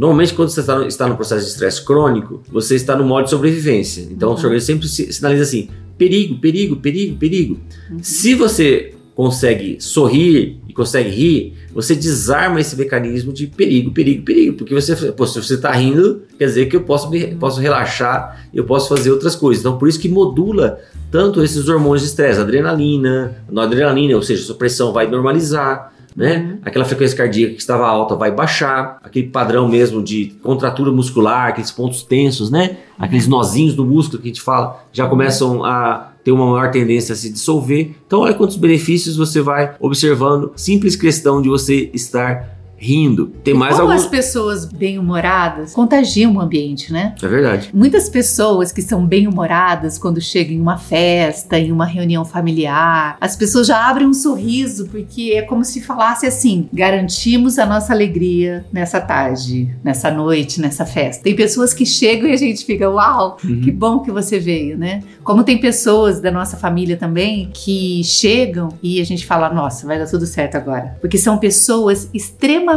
Uhum. 0.00 0.06
Normalmente, 0.06 0.32
quando 0.32 0.48
você 0.48 0.60
está, 0.60 0.86
está 0.86 1.06
no 1.06 1.16
processo 1.16 1.44
de 1.44 1.50
estresse 1.50 1.84
crônico, 1.84 2.42
você 2.50 2.74
está 2.74 2.96
no 2.96 3.04
modo 3.04 3.24
de 3.24 3.30
sobrevivência. 3.30 4.08
Então, 4.10 4.32
o 4.32 4.38
seu 4.38 4.48
organismo 4.48 4.82
sempre 4.82 5.12
sinaliza 5.12 5.42
assim: 5.42 5.68
perigo, 5.98 6.38
perigo, 6.38 6.76
perigo, 6.76 7.16
perigo. 7.16 7.60
Uhum. 7.90 7.98
Se 8.02 8.34
você 8.34 8.94
consegue 9.14 9.76
sorrir 9.80 10.58
e 10.66 10.72
consegue 10.72 11.10
rir, 11.10 11.54
você 11.74 11.94
desarma 11.94 12.58
esse 12.58 12.74
mecanismo 12.74 13.32
de 13.32 13.46
perigo, 13.46 13.90
perigo, 13.90 14.24
perigo. 14.24 14.56
Porque 14.56 14.74
você, 14.74 15.12
pô, 15.12 15.26
se 15.26 15.42
você 15.42 15.54
está 15.54 15.70
rindo, 15.72 16.22
quer 16.38 16.46
dizer 16.46 16.66
que 16.66 16.76
eu 16.76 16.82
posso, 16.82 17.10
me, 17.10 17.34
posso 17.34 17.60
relaxar, 17.60 18.46
eu 18.54 18.64
posso 18.64 18.88
fazer 18.88 19.10
outras 19.10 19.36
coisas. 19.36 19.60
Então, 19.60 19.76
por 19.76 19.88
isso 19.88 20.00
que 20.00 20.08
modula 20.08 20.80
tanto 21.10 21.42
esses 21.42 21.68
hormônios 21.68 22.00
de 22.00 22.08
estresse, 22.08 22.40
adrenalina, 22.40 23.44
noradrenalina, 23.50 24.16
ou 24.16 24.22
seja, 24.22 24.42
sua 24.42 24.54
pressão 24.54 24.92
vai 24.92 25.06
normalizar. 25.06 25.92
Né? 26.16 26.36
Uhum. 26.36 26.58
Aquela 26.64 26.84
frequência 26.84 27.16
cardíaca 27.16 27.54
que 27.54 27.60
estava 27.60 27.86
alta 27.86 28.16
vai 28.16 28.30
baixar, 28.30 28.98
aquele 29.02 29.28
padrão 29.28 29.68
mesmo 29.68 30.02
de 30.02 30.34
contratura 30.42 30.90
muscular, 30.90 31.48
aqueles 31.48 31.70
pontos 31.70 32.02
tensos, 32.02 32.50
né? 32.50 32.78
Aqueles 32.98 33.28
nozinhos 33.28 33.74
do 33.74 33.84
músculo 33.84 34.20
que 34.20 34.28
a 34.28 34.32
gente 34.32 34.42
fala 34.42 34.84
já 34.92 35.06
começam 35.06 35.64
a 35.64 36.10
ter 36.24 36.32
uma 36.32 36.46
maior 36.46 36.70
tendência 36.70 37.12
a 37.12 37.16
se 37.16 37.32
dissolver. 37.32 37.96
Então, 38.06 38.20
olha 38.20 38.34
quantos 38.34 38.56
benefícios 38.56 39.16
você 39.16 39.40
vai 39.40 39.74
observando. 39.80 40.52
Simples 40.56 40.96
questão 40.96 41.40
de 41.40 41.48
você 41.48 41.90
estar 41.94 42.59
rindo. 42.82 43.26
Tem 43.44 43.52
mais 43.52 43.76
Como 43.76 43.90
alguns. 43.90 44.04
as 44.04 44.10
pessoas 44.10 44.64
bem-humoradas 44.64 45.74
contagiam 45.74 46.32
o 46.34 46.40
ambiente, 46.40 46.90
né? 46.90 47.14
É 47.22 47.28
verdade. 47.28 47.68
Muitas 47.74 48.08
pessoas 48.08 48.72
que 48.72 48.80
são 48.80 49.04
bem-humoradas 49.06 49.98
quando 49.98 50.18
chegam 50.18 50.54
em 50.54 50.60
uma 50.60 50.78
festa, 50.78 51.58
em 51.58 51.70
uma 51.70 51.84
reunião 51.84 52.24
familiar, 52.24 53.18
as 53.20 53.36
pessoas 53.36 53.66
já 53.66 53.86
abrem 53.86 54.06
um 54.06 54.14
sorriso 54.14 54.88
porque 54.88 55.32
é 55.34 55.42
como 55.42 55.62
se 55.62 55.82
falasse 55.82 56.24
assim: 56.26 56.68
garantimos 56.72 57.58
a 57.58 57.66
nossa 57.66 57.92
alegria 57.92 58.64
nessa 58.72 58.98
tarde, 58.98 59.68
nessa 59.84 60.10
noite, 60.10 60.58
nessa 60.58 60.86
festa. 60.86 61.22
Tem 61.22 61.36
pessoas 61.36 61.74
que 61.74 61.84
chegam 61.84 62.28
e 62.30 62.32
a 62.32 62.36
gente 62.36 62.64
fica, 62.64 62.88
uau, 62.88 63.36
Uhum. 63.44 63.60
que 63.60 63.70
bom 63.70 63.98
que 64.00 64.10
você 64.10 64.38
veio, 64.38 64.78
né? 64.78 65.02
Como 65.22 65.44
tem 65.44 65.58
pessoas 65.58 66.18
da 66.20 66.30
nossa 66.30 66.56
família 66.56 66.96
também 66.96 67.50
que 67.52 68.02
chegam 68.04 68.70
e 68.82 69.00
a 69.02 69.04
gente 69.04 69.26
fala, 69.26 69.52
nossa, 69.52 69.86
vai 69.86 69.98
dar 69.98 70.06
tudo 70.06 70.24
certo 70.24 70.54
agora. 70.56 70.96
Porque 71.00 71.18
são 71.18 71.36
pessoas 71.36 72.08
extremamente 72.14 72.69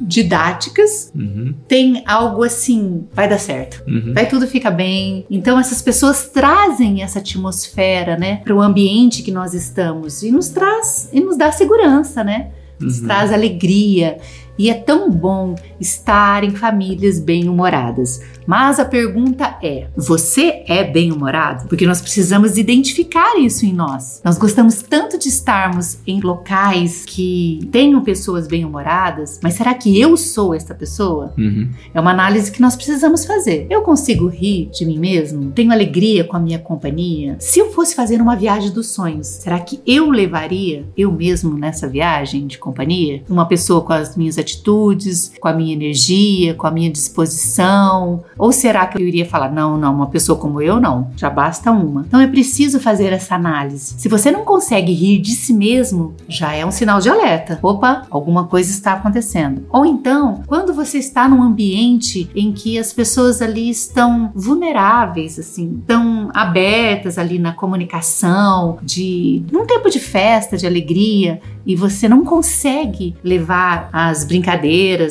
didáticas, 0.00 1.10
Uhum. 1.14 1.54
tem 1.68 2.02
algo 2.06 2.42
assim, 2.44 3.04
vai 3.12 3.28
dar 3.28 3.38
certo 3.38 3.82
Uhum. 3.86 4.12
vai 4.14 4.28
tudo 4.28 4.46
fica 4.46 4.70
bem. 4.70 5.24
Então 5.30 5.58
essas 5.58 5.80
pessoas 5.82 6.28
trazem 6.28 7.02
essa 7.02 7.18
atmosfera, 7.18 8.16
né, 8.16 8.40
para 8.44 8.54
o 8.54 8.60
ambiente 8.60 9.22
que 9.22 9.30
nós 9.30 9.54
estamos 9.54 10.22
e 10.22 10.30
nos 10.30 10.48
traz 10.48 11.08
e 11.12 11.20
nos 11.20 11.36
dá 11.36 11.50
segurança, 11.52 12.22
né? 12.24 12.50
Nos 12.80 13.00
Uhum. 13.00 13.06
traz 13.06 13.32
alegria. 13.32 14.18
E 14.58 14.70
é 14.70 14.74
tão 14.74 15.10
bom 15.10 15.54
estar 15.80 16.44
em 16.44 16.50
famílias 16.50 17.18
bem-humoradas. 17.20 18.20
Mas 18.46 18.78
a 18.78 18.84
pergunta 18.84 19.58
é: 19.62 19.88
você 19.96 20.62
é 20.66 20.84
bem-humorado? 20.84 21.68
Porque 21.68 21.86
nós 21.86 22.00
precisamos 22.00 22.56
identificar 22.56 23.38
isso 23.38 23.66
em 23.66 23.72
nós. 23.72 24.20
Nós 24.24 24.38
gostamos 24.38 24.82
tanto 24.82 25.18
de 25.18 25.28
estarmos 25.28 25.98
em 26.06 26.20
locais 26.20 27.04
que 27.04 27.68
tenham 27.72 28.02
pessoas 28.02 28.46
bem-humoradas, 28.46 29.40
mas 29.42 29.54
será 29.54 29.74
que 29.74 30.00
eu 30.00 30.16
sou 30.16 30.54
essa 30.54 30.74
pessoa? 30.74 31.34
Uhum. 31.36 31.68
É 31.92 32.00
uma 32.00 32.12
análise 32.12 32.52
que 32.52 32.60
nós 32.60 32.76
precisamos 32.76 33.24
fazer. 33.24 33.66
Eu 33.68 33.82
consigo 33.82 34.28
rir 34.28 34.70
de 34.72 34.86
mim 34.86 34.98
mesmo? 34.98 35.50
Tenho 35.50 35.72
alegria 35.72 36.24
com 36.24 36.36
a 36.36 36.40
minha 36.40 36.58
companhia? 36.58 37.36
Se 37.40 37.58
eu 37.58 37.72
fosse 37.72 37.94
fazer 37.94 38.20
uma 38.20 38.36
viagem 38.36 38.70
dos 38.70 38.88
sonhos, 38.88 39.26
será 39.26 39.58
que 39.58 39.80
eu 39.86 40.10
levaria 40.10 40.84
eu 40.96 41.10
mesmo 41.10 41.56
nessa 41.58 41.88
viagem 41.88 42.46
de 42.46 42.58
companhia? 42.58 43.22
Uma 43.28 43.46
pessoa 43.46 43.80
com 43.82 43.92
as 43.92 44.16
minhas 44.16 44.38
atitudes, 44.46 45.32
com 45.40 45.48
a 45.48 45.52
minha 45.52 45.72
energia, 45.72 46.54
com 46.54 46.66
a 46.66 46.70
minha 46.70 46.90
disposição? 46.90 48.24
Ou 48.38 48.52
será 48.52 48.86
que 48.86 48.96
eu 48.96 49.06
iria 49.06 49.26
falar, 49.26 49.50
não, 49.50 49.76
não, 49.76 49.92
uma 49.92 50.06
pessoa 50.06 50.38
como 50.38 50.62
eu 50.62 50.80
não, 50.80 51.10
já 51.16 51.28
basta 51.28 51.70
uma? 51.72 52.04
Então 52.06 52.20
é 52.20 52.26
preciso 52.26 52.78
fazer 52.78 53.12
essa 53.12 53.34
análise. 53.34 53.94
Se 53.98 54.08
você 54.08 54.30
não 54.30 54.44
consegue 54.44 54.92
rir 54.92 55.18
de 55.18 55.32
si 55.32 55.52
mesmo, 55.52 56.14
já 56.28 56.52
é 56.52 56.64
um 56.64 56.70
sinal 56.70 57.00
de 57.00 57.08
alerta. 57.08 57.58
Opa, 57.62 58.06
alguma 58.10 58.44
coisa 58.44 58.70
está 58.70 58.92
acontecendo. 58.92 59.66
Ou 59.70 59.84
então, 59.84 60.42
quando 60.46 60.72
você 60.72 60.98
está 60.98 61.28
num 61.28 61.42
ambiente 61.42 62.30
em 62.34 62.52
que 62.52 62.78
as 62.78 62.92
pessoas 62.92 63.42
ali 63.42 63.68
estão 63.68 64.30
vulneráveis, 64.34 65.38
assim, 65.38 65.78
estão 65.80 66.30
abertas 66.32 67.18
ali 67.18 67.38
na 67.38 67.52
comunicação, 67.52 68.78
de 68.82 69.42
num 69.50 69.66
tempo 69.66 69.90
de 69.90 69.98
festa, 69.98 70.56
de 70.56 70.66
alegria, 70.66 71.40
e 71.66 71.74
você 71.74 72.08
não 72.08 72.24
consegue 72.24 73.16
levar 73.24 73.88
as 73.92 74.24
brincadeiras, 74.24 74.35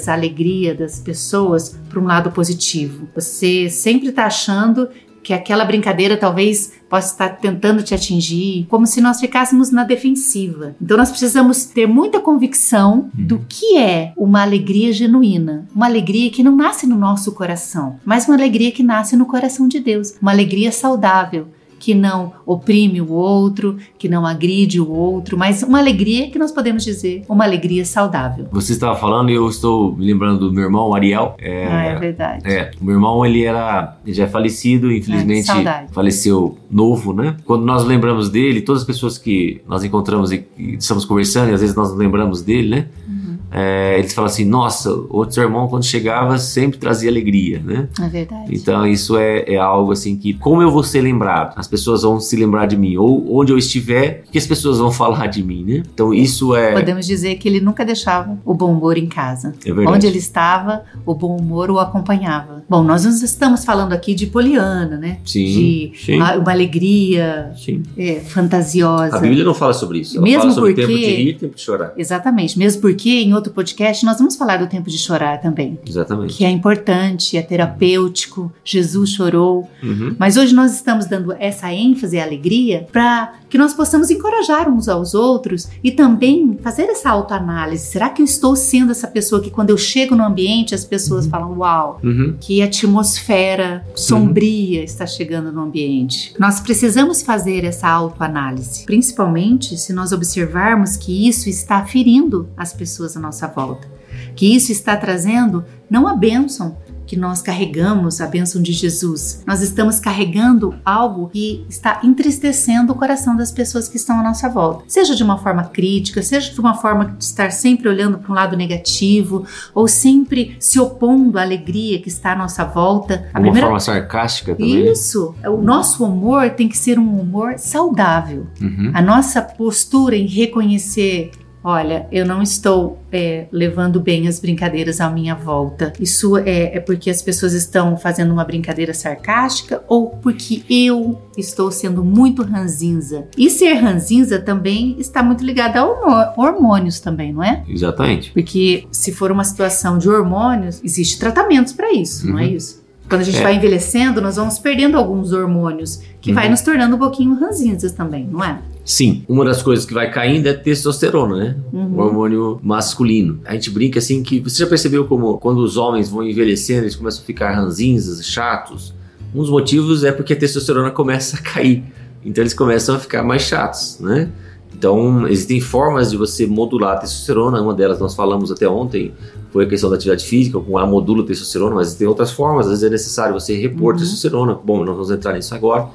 a 0.08 0.14
alegria 0.14 0.74
das 0.76 1.00
pessoas 1.00 1.78
para 1.90 2.00
um 2.00 2.06
lado 2.06 2.32
positivo. 2.32 3.08
Você 3.16 3.70
sempre 3.70 4.10
está 4.10 4.26
achando 4.26 4.90
que 5.26 5.34
aquela 5.34 5.66
brincadeira 5.66 6.16
talvez 6.16 6.74
possa 6.88 7.12
estar 7.14 7.30
tentando 7.38 7.82
te 7.82 7.96
atingir, 7.96 8.68
como 8.70 8.86
se 8.86 9.02
nós 9.02 9.20
ficássemos 9.20 9.72
na 9.72 9.84
defensiva. 9.84 10.76
Então 10.80 10.96
nós 10.96 11.10
precisamos 11.10 11.66
ter 11.66 11.88
muita 11.88 12.20
convicção 12.20 13.10
do 13.12 13.44
que 13.50 13.76
é 13.76 14.14
uma 14.16 14.44
alegria 14.44 14.94
genuína, 14.94 15.68
uma 15.76 15.88
alegria 15.88 16.30
que 16.30 16.44
não 16.44 16.56
nasce 16.56 16.86
no 16.86 16.96
nosso 16.96 17.32
coração, 17.32 18.00
mas 18.06 18.28
uma 18.28 18.38
alegria 18.38 18.72
que 18.72 18.84
nasce 18.84 19.16
no 19.16 19.26
coração 19.26 19.68
de 19.68 19.80
Deus, 19.80 20.14
uma 20.22 20.32
alegria 20.32 20.72
saudável 20.72 21.48
que 21.86 21.94
não 21.94 22.34
oprime 22.48 23.00
o 23.00 23.12
outro, 23.12 23.78
que 23.96 24.10
não 24.10 24.26
agride 24.26 24.82
o 24.82 24.90
outro, 24.90 25.38
mas 25.38 25.62
uma 25.62 25.78
alegria 25.78 26.32
que 26.32 26.40
nós 26.40 26.52
podemos 26.52 26.84
dizer 26.84 27.24
uma 27.30 27.44
alegria 27.44 27.86
saudável. 27.86 28.48
Você 28.52 28.74
estava 28.74 28.96
falando 28.96 29.30
e 29.30 29.36
eu 29.36 29.48
estou 29.48 29.96
me 29.96 30.04
lembrando 30.04 30.50
do 30.50 30.52
meu 30.52 30.64
irmão, 30.64 30.96
Ariel. 30.96 31.36
É, 31.38 31.68
Ah, 31.68 31.84
é 31.84 31.96
verdade. 32.00 32.42
É, 32.44 32.72
o 32.82 32.86
meu 32.86 32.96
irmão 32.96 33.24
ele 33.24 33.44
era, 33.44 33.98
ele 34.04 34.16
já 34.16 34.24
é 34.24 34.28
falecido, 34.28 34.92
infelizmente 34.92 35.46
saudade. 35.46 35.94
faleceu 35.94 36.58
novo, 36.72 37.14
né? 37.14 37.38
Quando 37.46 37.64
nós 37.64 37.86
lembramos 37.86 38.32
dele, 38.32 38.62
todas 38.62 38.82
as 38.82 38.88
pessoas 38.88 39.20
que 39.20 39.62
nós 39.68 39.84
encontramos 39.84 40.32
e, 40.32 40.44
e 40.58 40.78
estamos 40.78 41.06
conversando, 41.06 41.52
e 41.52 41.54
às 41.54 41.62
vezes 41.62 41.76
nós 41.76 41.94
lembramos 41.96 42.42
dele, 42.42 42.68
né? 42.68 42.88
Uhum. 43.08 43.35
É, 43.52 43.98
eles 44.00 44.14
falam 44.14 44.30
assim: 44.30 44.46
Nossa, 44.46 44.92
o 45.10 45.30
seu 45.30 45.44
irmão 45.44 45.68
quando 45.68 45.84
chegava 45.86 46.38
sempre 46.38 46.78
trazia 46.80 47.10
alegria, 47.10 47.62
né? 47.64 47.88
É 48.02 48.08
verdade. 48.10 48.54
Então 48.56 48.86
isso 48.86 49.18
é, 49.18 49.44
é 49.48 49.58
algo 49.58 49.92
assim 49.92 50.16
que, 50.18 50.34
como 50.34 50.62
eu 50.62 50.72
vou 50.72 50.84
ser 50.84 51.02
lembrado? 51.02 51.54
As 51.56 51.68
pessoas 51.68 52.02
vão 52.04 52.20
se 52.20 52.36
lembrar 52.36 52.66
de 52.66 52.76
mim, 52.78 52.98
ou 52.98 53.38
onde 53.40 53.52
eu 53.52 53.58
estiver, 53.58 54.24
o 54.28 54.32
que 54.32 54.38
as 54.38 54.46
pessoas 54.48 54.78
vão 54.80 54.92
falar 54.94 55.28
de 55.28 55.44
mim, 55.44 55.64
né? 55.64 55.84
Então 55.94 56.14
isso 56.14 56.56
é, 56.56 56.74
Podemos 56.74 57.06
dizer 57.06 57.36
que 57.36 57.48
ele 57.48 57.60
nunca 57.62 57.86
deixava 57.86 58.38
o 58.46 58.54
bom 58.54 58.72
humor 58.74 58.98
em 58.98 59.08
casa. 59.08 59.54
é 59.66 59.72
verdade. 59.74 59.96
Onde 59.98 60.08
ele 60.08 60.18
estava, 60.18 60.84
o 61.06 61.14
bom 61.14 61.36
humor 61.38 61.70
o 61.72 61.80
acompanhava. 61.80 62.64
Bom, 62.70 62.84
nós 62.84 63.06
não 63.06 63.12
estamos 63.12 63.64
falando 63.64 63.94
aqui 63.94 64.14
de 64.16 64.26
poliana, 64.28 64.98
né? 64.98 65.20
Sim, 65.26 65.46
de 65.46 65.92
sim. 66.04 66.20
a- 66.20 66.38
uma 66.38 66.52
alegria 66.52 67.52
Sim. 67.56 67.84
é, 67.98 68.20
fantasiosa. 68.20 69.16
A 69.18 69.20
Bíblia 69.20 69.44
não 69.44 69.54
fala 69.54 69.74
sobre 69.74 70.00
isso. 70.00 70.16
Ela 70.18 70.24
Mesmo 70.24 70.42
fala 70.42 70.54
sobre 70.54 70.74
porque- 70.74 70.88
tempo 70.88 71.00
de 71.00 71.06
rir 71.06 71.30
e 71.30 71.34
tempo 71.34 71.56
de 71.56 71.62
chorar. 71.62 71.94
Exatamente. 71.98 72.58
Mesmo 72.58 72.82
porque 72.82 73.10
em 73.22 73.34
outro 73.34 73.45
podcast 73.52 74.06
nós 74.06 74.18
vamos 74.18 74.36
falar 74.36 74.58
do 74.58 74.68
tempo 74.68 74.90
de 74.90 74.98
chorar 74.98 75.42
também. 75.42 75.80
Exatamente. 75.88 76.36
Que 76.36 76.46
é 76.46 76.50
importante, 76.50 77.38
é 77.38 77.42
terapêutico. 77.42 78.52
Jesus 78.64 79.12
chorou. 79.12 79.70
Uhum. 79.82 80.16
Mas 80.18 80.38
hoje 80.38 80.54
nós 80.54 80.74
estamos 80.74 81.06
dando 81.06 81.34
essa 81.40 81.72
ênfase 81.72 82.18
e 82.18 82.20
alegria 82.20 82.88
para 82.92 83.34
que 83.50 83.58
nós 83.58 83.74
possamos 83.74 84.10
encorajar 84.10 84.70
uns 84.70 84.88
aos 84.90 85.14
outros 85.14 85.68
e 85.84 85.92
também 85.92 86.58
fazer 86.62 86.84
essa 86.84 87.10
autoanálise. 87.10 87.86
Será 87.88 88.10
que 88.10 88.22
eu 88.22 88.26
estou 88.26 88.56
sendo 88.56 88.92
essa 88.92 89.08
pessoa 89.08 89.42
que 89.42 89.50
quando 89.50 89.70
eu 89.70 89.78
chego 89.78 90.16
no 90.16 90.24
ambiente 90.24 90.74
as 90.76 90.84
pessoas 90.86 91.28
falam: 91.28 91.58
Uau, 91.58 92.00
Uhum. 92.04 92.36
que 92.40 92.62
atmosfera 92.62 93.86
sombria 93.96 94.84
está 94.84 95.06
chegando 95.06 95.52
no 95.52 95.62
ambiente. 95.62 96.34
Nós 96.40 96.60
precisamos 96.60 97.22
fazer 97.22 97.64
essa 97.64 97.88
autoanálise, 97.88 98.86
principalmente 98.86 99.78
se 99.78 99.94
nós 99.94 100.12
observarmos 100.12 100.98
que 100.98 101.28
isso 101.28 101.50
está 101.50 101.84
ferindo 101.86 102.50
as 102.58 102.74
pessoas 102.74 103.16
à 103.16 103.20
nossa 103.20 103.48
volta, 103.48 103.88
que 104.36 104.56
isso 104.56 104.72
está 104.72 104.96
trazendo 104.98 105.64
não 105.90 106.08
a 106.08 106.16
bênção 106.16 106.78
que 107.06 107.16
nós 107.16 107.42
carregamos, 107.42 108.20
a 108.22 108.28
bênção 108.28 108.62
de 108.62 108.72
Jesus. 108.72 109.44
Nós 109.46 109.62
estamos 109.62 110.00
carregando 110.00 110.76
algo 110.84 111.30
que 111.30 111.66
está 111.70 112.00
entristecendo 112.04 112.94
o 112.94 112.96
coração 112.96 113.36
das 113.36 113.52
pessoas 113.52 113.88
que 113.88 113.98
estão 113.98 114.20
à 114.20 114.24
nossa 114.24 114.50
volta. 114.50 114.84
Seja 114.88 115.16
de 115.16 115.24
uma 115.24 115.38
forma 115.38 115.66
crítica, 115.66 116.22
seja 116.22 116.52
de 116.52 116.60
uma 116.60 116.74
forma 116.74 117.16
de 117.18 117.24
estar 117.24 117.52
sempre 117.52 117.88
olhando 117.88 118.18
para 118.18 118.32
um 118.32 118.36
lado 118.36 118.58
negativo, 118.58 119.46
ou 119.74 119.88
sempre 119.88 120.56
se 120.60 120.80
opondo 120.80 121.38
à 121.38 121.42
alegria 121.42 122.00
que 122.00 122.08
está 122.10 122.34
à 122.34 122.36
nossa 122.36 122.64
volta. 122.66 123.28
A 123.34 123.40
Uma 123.40 123.54
forma 123.56 123.80
sarcástica 123.80 124.56
também. 124.56 124.84
né? 124.84 124.92
Isso, 124.92 125.36
o 125.46 125.62
nosso 125.62 126.04
humor 126.04 126.50
tem 126.52 126.68
que 126.68 126.78
ser 126.78 126.98
um 127.00 127.20
humor 127.20 127.56
saudável. 127.58 128.48
Uhum. 128.62 128.92
A 128.94 129.02
nossa 129.02 129.42
postura 129.42 130.16
em 130.16 130.28
reconhecer, 130.28 131.32
olha, 131.68 132.06
eu 132.12 132.24
não 132.28 132.44
estou 132.44 133.00
é, 133.12 133.48
levando 133.52 134.00
bem 134.00 134.28
as 134.28 134.40
brincadeiras 134.40 135.02
à 135.02 135.10
minha 135.10 135.34
volta. 135.34 135.92
Isso 136.00 136.38
é, 136.38 136.78
é 136.78 136.80
porque 136.80 137.10
as 137.10 137.24
pessoas 137.24 137.54
estão 137.54 137.98
fazendo 137.98 138.32
uma 138.32 138.46
brincadeira 138.46 138.94
sarcástica 138.94 139.82
ou 139.88 140.10
porque 140.12 140.64
eu 140.70 141.20
estou 141.36 141.72
sendo 141.72 142.04
muito 142.06 142.44
ranzinza. 142.44 143.26
E 143.36 143.50
ser 143.50 143.74
ranzinza 143.74 144.38
também 144.40 144.96
está 145.00 145.24
muito 145.24 145.44
ligado 145.44 145.78
a 145.78 145.86
hormô- 145.86 146.34
hormônios 146.38 147.00
também, 147.00 147.34
não 147.34 147.44
é? 147.44 147.64
Exatamente. 147.68 148.32
Porque 148.32 148.86
se 148.92 149.12
for 149.12 149.32
uma 149.32 149.44
situação 149.44 149.98
de 149.98 150.08
hormônios, 150.08 150.80
existe 150.84 151.18
tratamentos 151.18 151.74
para 151.74 151.92
isso, 151.92 152.28
não 152.30 152.38
é 152.38 152.44
Uhum. 152.46 152.50
isso? 152.52 152.86
Quando 153.10 153.22
a 153.22 153.24
gente 153.24 153.38
É. 153.40 153.44
vai 153.44 153.56
envelhecendo, 153.56 154.22
nós 154.22 154.36
vamos 154.36 154.60
perdendo 154.60 154.98
alguns 154.98 155.32
hormônios 155.32 156.00
que 156.22 156.32
vai 156.32 156.46
Uhum. 156.46 156.52
nos 156.52 156.62
tornando 156.62 156.96
um 156.96 157.00
pouquinho 157.00 157.36
ranzinzas 157.40 157.92
também, 157.92 158.28
não 158.32 158.44
é? 158.44 158.60
Sim, 158.86 159.26
uma 159.28 159.44
das 159.44 159.64
coisas 159.64 159.84
que 159.84 159.94
vai 159.96 160.12
caindo 160.12 160.46
é 160.48 160.54
testosterona, 160.54 161.36
né? 161.36 161.56
Uhum. 161.74 161.96
O 161.96 162.02
hormônio 162.02 162.60
masculino. 162.62 163.40
A 163.44 163.54
gente 163.54 163.72
brinca 163.72 163.98
assim 163.98 164.22
que 164.22 164.40
você 164.40 164.60
já 164.64 164.68
percebeu 164.68 165.06
como 165.06 165.40
quando 165.40 165.58
os 165.58 165.76
homens 165.76 166.08
vão 166.08 166.22
envelhecendo, 166.24 166.84
eles 166.84 166.96
começam 166.96 167.24
a 167.24 167.26
ficar 167.26 167.52
ranzinzas, 167.56 168.24
chatos. 168.24 168.94
Um 169.34 169.40
dos 169.40 169.50
motivos 169.50 170.04
é 170.04 170.12
porque 170.12 170.34
a 170.34 170.36
testosterona 170.36 170.92
começa 170.92 171.36
a 171.38 171.42
cair. 171.42 171.84
Então 172.24 172.44
eles 172.44 172.54
começam 172.54 172.96
a 172.96 173.00
ficar 173.00 173.24
mais 173.24 173.42
chatos, 173.42 173.98
né? 174.00 174.30
Então, 174.78 175.26
existem 175.28 175.62
formas 175.62 176.12
de 176.12 176.18
você 176.18 176.46
modular 176.46 176.98
a 176.98 176.98
testosterona. 176.98 177.62
Uma 177.62 177.74
delas 177.74 177.98
nós 177.98 178.14
falamos 178.14 178.52
até 178.52 178.68
ontem, 178.68 179.14
foi 179.52 179.64
a 179.64 179.68
questão 179.68 179.90
da 179.90 179.96
atividade 179.96 180.26
física, 180.26 180.60
com 180.60 180.78
a 180.78 180.86
modula 180.86 181.24
a 181.24 181.26
testosterona, 181.26 181.76
mas 181.76 181.96
tem 181.96 182.06
outras 182.06 182.32
formas. 182.32 182.66
Às 182.66 182.72
vezes 182.74 182.84
é 182.84 182.90
necessário 182.90 183.34
você 183.34 183.56
repor 183.58 183.94
Uhum. 183.94 184.00
testosterona. 184.02 184.54
Bom, 184.54 184.84
não 184.84 184.94
vamos 184.94 185.10
entrar 185.10 185.34
nisso 185.34 185.56
agora. 185.56 185.88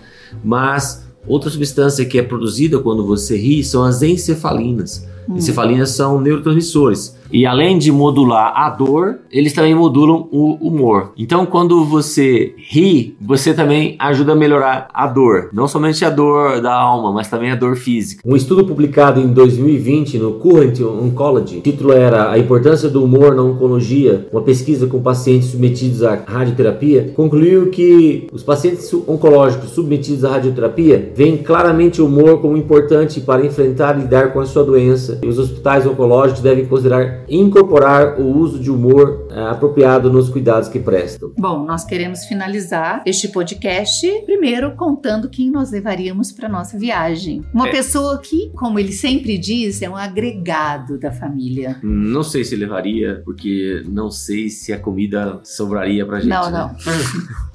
Mas 0.43 1.07
outra 1.27 1.51
substância 1.51 2.05
que 2.05 2.19
é 2.19 2.23
produzida 2.23 2.79
quando 2.79 3.07
você 3.07 3.37
ri 3.37 3.63
são 3.63 3.85
as 3.85 4.03
encefalinas. 4.03 5.07
Hum. 5.29 5.37
Encefalinas 5.37 5.91
são 5.91 6.21
neurotransmissores. 6.21 7.17
E 7.33 7.47
além 7.47 7.79
de 7.79 7.93
modular 7.93 8.53
a 8.57 8.71
dor, 8.71 9.21
eles 9.31 9.53
também 9.53 9.75
modulam 9.75 10.29
o 10.33 10.55
humor. 10.61 11.13
Então, 11.17 11.47
quando 11.47 11.85
você 11.85 12.55
ri, 12.57 13.17
você 13.21 13.55
também 13.55 13.97
ajuda 13.99 14.33
a 14.33 14.37
melhorar 14.37 14.89
a 14.93 15.07
dor. 15.07 15.51
Não 15.53 15.69
somente 15.69 16.05
a 16.05 16.11
dor 16.11 16.61
da 16.61 16.75
alma, 16.75 17.13
mas 17.13 17.29
também 17.29 17.51
a 17.51 17.55
dor 17.55 17.77
física. 17.77 18.23
Um 18.27 18.37
estudo 18.37 18.65
publicado 18.65 19.21
em 19.21 19.29
2020 19.29 20.19
no 20.19 20.33
Current 20.35 20.81
Oncology, 20.81 21.59
o 21.59 21.61
título 21.61 21.93
era 21.93 22.31
A 22.31 22.39
Importância 22.39 22.89
do 22.89 23.05
Humor 23.05 23.35
na 23.35 23.43
Oncologia, 23.43 24.29
uma 24.33 24.43
pesquisa 24.43 24.87
com 24.87 25.01
pacientes 25.01 25.49
submetidos 25.49 26.03
à 26.03 26.15
radioterapia, 26.27 27.13
concluiu 27.15 27.71
que 27.71 28.27
os 28.33 28.43
pacientes 28.43 28.93
oncológicos 28.93 29.71
submetidos 29.71 30.25
à 30.25 30.31
radioterapia 30.31 31.13
veem 31.15 31.37
claramente 31.37 32.03
o 32.03 32.07
humor 32.07 32.41
como 32.41 32.57
importante 32.57 33.21
para 33.21 33.45
enfrentar 33.45 33.97
e 33.97 34.03
lidar 34.03 34.33
com 34.33 34.41
a 34.41 34.47
sua 34.47 34.65
doença. 34.65 35.19
E 35.23 35.27
os 35.27 35.39
hospitais 35.39 35.87
oncológicos 35.87 36.43
devem 36.43 36.67
considerar 36.67 37.20
incorporar 37.29 38.21
o 38.21 38.37
uso 38.37 38.59
de 38.59 38.71
humor 38.71 39.29
é, 39.31 39.41
apropriado 39.43 40.13
nos 40.13 40.29
cuidados 40.29 40.69
que 40.69 40.79
prestam. 40.79 41.33
Bom, 41.39 41.65
nós 41.65 41.85
queremos 41.85 42.25
finalizar 42.25 43.03
este 43.07 43.29
podcast 43.29 44.07
primeiro 44.25 44.75
contando 44.77 45.29
quem 45.29 45.51
nós 45.51 45.71
levaríamos 45.71 46.33
para 46.33 46.49
nossa 46.49 46.79
viagem. 46.79 47.45
Uma 47.53 47.69
é. 47.69 47.71
pessoa 47.71 48.19
que, 48.19 48.51
como 48.51 48.79
ele 48.79 48.93
sempre 48.93 49.39
diz, 49.39 49.83
é 49.83 49.89
um 49.89 49.97
agregado 49.97 50.99
da 50.99 51.13
família. 51.13 51.79
Não 51.83 52.23
sei 52.23 52.45
se 52.45 52.57
levaria, 52.57 53.23
porque 53.25 53.85
não 53.89 54.11
sei 54.11 54.49
se 54.49 54.73
a 54.73 54.79
comida 54.79 55.41
sobraria 55.45 56.05
pra 56.07 56.21
gente. 56.21 56.31
Não, 56.31 56.51
não. 56.51 56.77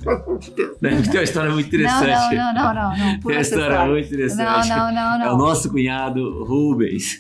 Tem 0.82 1.12
uma 1.12 1.24
história 1.24 1.52
muito 1.52 1.68
interessante. 1.68 2.36
Não, 2.36 2.54
não, 2.54 2.74
não, 2.74 2.98
não. 2.98 3.20
Tem 3.20 3.32
uma 3.32 3.42
história 3.42 3.86
muito 3.86 4.14
interessante. 4.14 4.70
Não, 4.70 4.78
não, 4.78 4.94
não, 4.94 5.20
não. 5.20 5.26
É 5.26 5.34
o 5.34 5.38
nosso 5.38 5.70
cunhado 5.70 6.44
Rubens. 6.44 7.20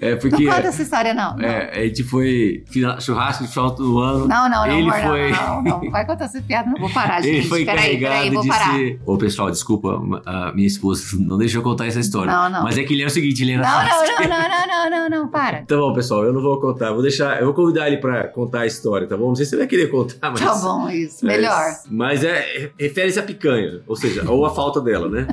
É 0.00 0.16
porque. 0.16 0.44
Não 0.44 0.52
conta 0.52 0.68
essa 0.68 0.82
história, 0.82 1.14
não. 1.14 1.40
É, 1.40 1.80
a 1.80 1.86
gente 1.86 2.02
foi 2.04 2.64
churrasco 3.00 3.44
de 3.44 3.50
final 3.50 3.70
do 3.70 3.98
ano. 3.98 4.26
Não, 4.26 4.48
não, 4.48 4.66
não. 4.66 4.78
Ele 4.78 4.90
foi. 4.90 5.30
Não, 5.30 5.62
não, 5.62 5.90
Vai 5.90 6.06
contar 6.06 6.24
essa 6.24 6.40
piada, 6.42 6.70
não 6.70 6.80
vou 6.80 6.90
parar, 6.90 7.20
gente. 7.20 7.36
Ele 7.36 7.48
foi 7.48 7.64
carregado 7.64 8.12
peraí, 8.12 8.30
vou 8.30 8.46
parar. 8.46 8.74
Ô, 9.06 9.16
pessoal, 9.16 9.50
desculpa, 9.50 10.00
a 10.26 10.52
minha 10.52 10.66
esposa 10.66 11.02
não 11.18 11.38
deixou 11.38 11.62
contar 11.62 11.86
essa 11.86 12.00
história. 12.00 12.32
Não, 12.32 12.50
não. 12.50 12.62
Mas 12.64 12.78
é 12.78 12.84
que 12.84 12.92
ele 12.92 13.02
é 13.02 13.06
o 13.06 13.10
seguinte, 13.10 13.42
ele 13.42 13.52
era. 13.52 13.62
Não, 13.62 13.84
não, 13.84 14.28
não, 14.28 14.48
não, 14.48 14.66
não, 14.66 14.90
não, 14.90 15.10
não, 15.10 15.28
para. 15.28 15.60
Então, 15.60 15.80
bom, 15.80 15.92
pessoal, 15.92 16.24
eu 16.24 16.32
não 16.32 16.42
vou 16.42 16.60
contar. 16.60 16.92
Vou 16.92 17.02
deixar. 17.02 17.38
Eu 17.38 17.46
vou 17.46 17.54
convidar 17.54 17.88
ele 17.88 17.98
pra 17.98 18.28
contar 18.28 18.60
a 18.60 18.66
história, 18.66 19.06
tá 19.06 19.16
bom? 19.16 19.28
Não 19.28 19.34
sei 19.34 19.46
se 19.46 19.54
ele 19.54 19.62
vai 19.62 19.68
querer 19.68 19.88
contar, 19.88 20.30
mas. 20.30 20.40
Tá 20.40 20.54
bom, 20.56 20.88
isso. 20.88 21.24
Melhor. 21.24 21.62
Mas, 22.02 22.24
é, 22.24 22.72
refere-se 22.76 23.20
à 23.20 23.22
picanha, 23.22 23.80
ou 23.86 23.94
seja, 23.94 24.28
ou 24.28 24.44
a 24.44 24.50
falta 24.50 24.80
dela, 24.80 25.08
né? 25.08 25.24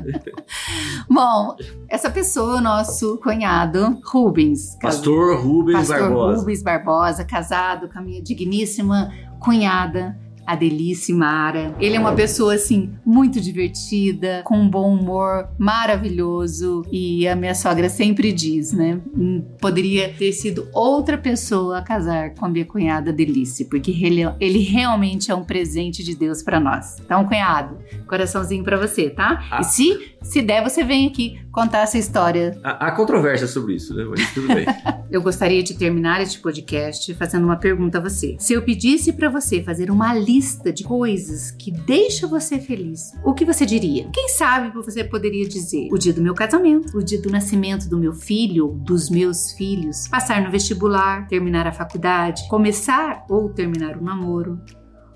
bom, 1.10 1.56
essa 1.88 2.12
pessoa, 2.12 2.62
nosso 2.62 3.18
cunhado, 3.18 4.00
Rubens. 4.06 4.78
Pastor 4.80 5.40
Rubens 5.42 5.88
Pastor 5.88 6.00
Barbosa. 6.00 6.40
Rubens 6.40 6.62
Barbosa, 6.62 7.26
casado 7.26 7.90
com 7.90 7.98
a 7.98 8.02
minha 8.04 8.22
digníssima 8.22 9.12
cunhada, 9.40 10.16
a 10.50 10.56
Delice 10.56 11.14
Mara. 11.14 11.76
Ele 11.80 11.96
é 11.96 12.00
uma 12.00 12.14
pessoa 12.14 12.56
assim 12.56 12.90
muito 13.06 13.40
divertida, 13.40 14.42
com 14.44 14.58
um 14.58 14.68
bom 14.68 14.96
humor 14.96 15.48
maravilhoso 15.60 16.82
e 16.92 17.28
a 17.28 17.36
minha 17.36 17.54
sogra 17.54 17.88
sempre 17.88 18.32
diz, 18.32 18.74
né? 18.74 19.00
Hum, 19.16 19.46
poderia 19.62 20.12
ter 20.12 20.32
sido 20.32 20.68
outra 20.74 21.20
pessoa 21.20 21.78
a 21.78 21.82
casar 21.84 22.34
com 22.34 22.48
a 22.48 22.50
minha 22.50 22.66
cunhada 22.66 23.14
Delice, 23.14 23.66
porque 23.66 23.92
ele, 23.92 24.22
ele 24.40 24.64
realmente 24.64 25.30
é 25.30 25.36
um 25.36 25.44
presente 25.44 26.04
de 26.04 26.16
Deus 26.16 26.42
para 26.42 26.60
nós. 26.60 26.98
Então, 27.00 27.26
cunhado, 27.26 27.78
coraçãozinho 28.08 28.64
para 28.64 28.76
você, 28.76 29.12
tá? 29.12 29.46
Ah. 29.52 29.62
E 29.62 29.64
se 29.66 30.18
se 30.22 30.42
der, 30.42 30.62
você 30.62 30.84
vem 30.84 31.08
aqui 31.08 31.40
contar 31.52 31.80
essa 31.80 31.98
história. 31.98 32.60
Há, 32.64 32.88
há 32.88 32.92
controvérsia 32.92 33.48
sobre 33.48 33.76
isso, 33.76 33.94
né? 33.94 34.04
Mas 34.04 34.34
tudo 34.34 34.48
bem. 34.48 34.66
eu 35.10 35.22
gostaria 35.22 35.64
de 35.64 35.74
terminar 35.74 36.22
este 36.22 36.40
podcast 36.40 37.14
fazendo 37.16 37.46
uma 37.46 37.58
pergunta 37.58 37.98
a 37.98 38.02
você. 38.02 38.36
Se 38.40 38.54
eu 38.54 38.62
pedisse 38.62 39.14
para 39.14 39.30
você 39.30 39.64
fazer 39.64 39.90
uma 39.90 40.14
lista 40.14 40.72
de 40.72 40.84
coisas 40.84 41.52
que 41.52 41.72
deixa 41.72 42.28
você 42.28 42.60
feliz, 42.60 43.12
o 43.24 43.34
que 43.34 43.46
você 43.46 43.66
diria? 43.66 44.10
Quem 44.14 44.30
sabe 44.30 44.74
você 44.74 45.04
poderia 45.04 45.48
dizer 45.48 45.90
o 45.92 45.98
dia 45.98 46.14
do 46.14 46.22
meu 46.22 46.34
casamento, 46.34 46.98
o 46.98 47.04
dia 47.04 47.22
do 47.22 47.30
nascimento 47.30 47.90
do 47.90 47.98
meu 47.98 48.14
filho, 48.14 48.80
dos 48.84 49.10
meus 49.10 49.52
filhos, 49.54 50.08
passar 50.08 50.42
no 50.42 50.52
vestibular, 50.52 51.28
terminar 51.28 51.68
a 51.68 51.72
faculdade, 51.72 52.48
começar 52.48 53.26
ou 53.30 53.50
terminar 53.50 53.98
o 53.98 54.02
um 54.02 54.04
namoro, 54.04 54.60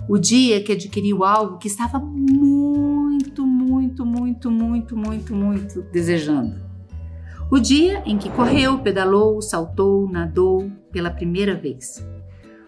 o 0.08 0.18
dia 0.18 0.62
que 0.62 0.72
adquiriu 0.72 1.24
algo 1.24 1.58
que 1.58 1.68
estava 1.68 2.00
muito, 2.00 3.46
muito, 3.46 4.06
muito, 4.06 4.52
muito, 4.52 4.98
muito, 4.98 5.36
muito 5.36 5.82
desejando. 5.92 6.56
O 7.50 7.60
dia 7.60 8.02
em 8.06 8.18
que 8.18 8.30
correu, 8.30 8.80
pedalou, 8.80 9.42
saltou, 9.42 10.10
nadou 10.10 10.72
pela 10.92 11.12
primeira 11.12 11.56
vez. 11.56 12.06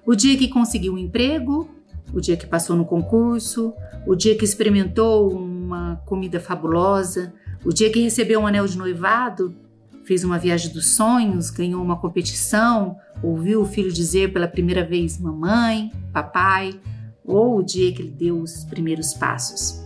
O 0.06 0.16
dia 0.16 0.38
que 0.38 0.48
conseguiu 0.48 0.94
um 0.94 0.98
emprego, 0.98 1.68
o 2.14 2.22
dia 2.22 2.38
que 2.38 2.46
passou 2.46 2.76
no 2.76 2.86
concurso, 2.86 3.74
o 4.06 4.16
dia 4.16 4.38
que 4.38 4.46
experimentou 4.46 5.32
uma 5.32 5.96
comida 6.06 6.40
fabulosa, 6.40 7.34
o 7.66 7.74
dia 7.74 7.92
que 7.92 8.00
recebeu 8.00 8.42
um 8.42 8.48
anel 8.48 8.68
de 8.68 8.78
noivado, 8.78 9.56
fez 10.04 10.24
uma 10.24 10.38
viagem 10.38 10.72
dos 10.72 10.96
sonhos, 10.96 11.50
ganhou 11.50 11.82
uma 11.82 11.98
competição, 11.98 12.96
ouviu 13.24 13.62
o 13.62 13.66
filho 13.66 13.92
dizer 13.92 14.32
pela 14.32 14.48
primeira 14.48 14.86
vez 14.86 15.20
mamãe, 15.20 15.92
papai, 16.14 16.80
ou 17.26 17.58
o 17.58 17.64
dia 17.64 17.94
que 17.94 18.02
ele 18.02 18.12
deu 18.12 18.40
os 18.40 18.64
primeiros 18.66 19.14
passos. 19.14 19.84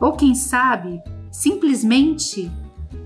Ou 0.00 0.12
quem 0.12 0.34
sabe, 0.34 1.02
simplesmente 1.30 2.50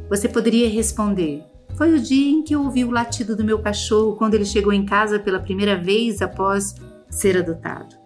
você 0.09 0.29
poderia 0.29 0.69
responder: 0.69 1.45
Foi 1.77 1.95
o 1.95 2.01
dia 2.01 2.31
em 2.31 2.43
que 2.43 2.55
eu 2.55 2.63
ouvi 2.63 2.85
o 2.85 2.91
latido 2.91 3.37
do 3.37 3.45
meu 3.45 3.61
cachorro 3.61 4.17
quando 4.17 4.35
ele 4.35 4.45
chegou 4.45 4.73
em 4.73 4.85
casa 4.85 5.19
pela 5.19 5.39
primeira 5.39 5.77
vez 5.81 6.21
após 6.21 6.75
ser 7.09 7.39
adotado. 7.39 7.97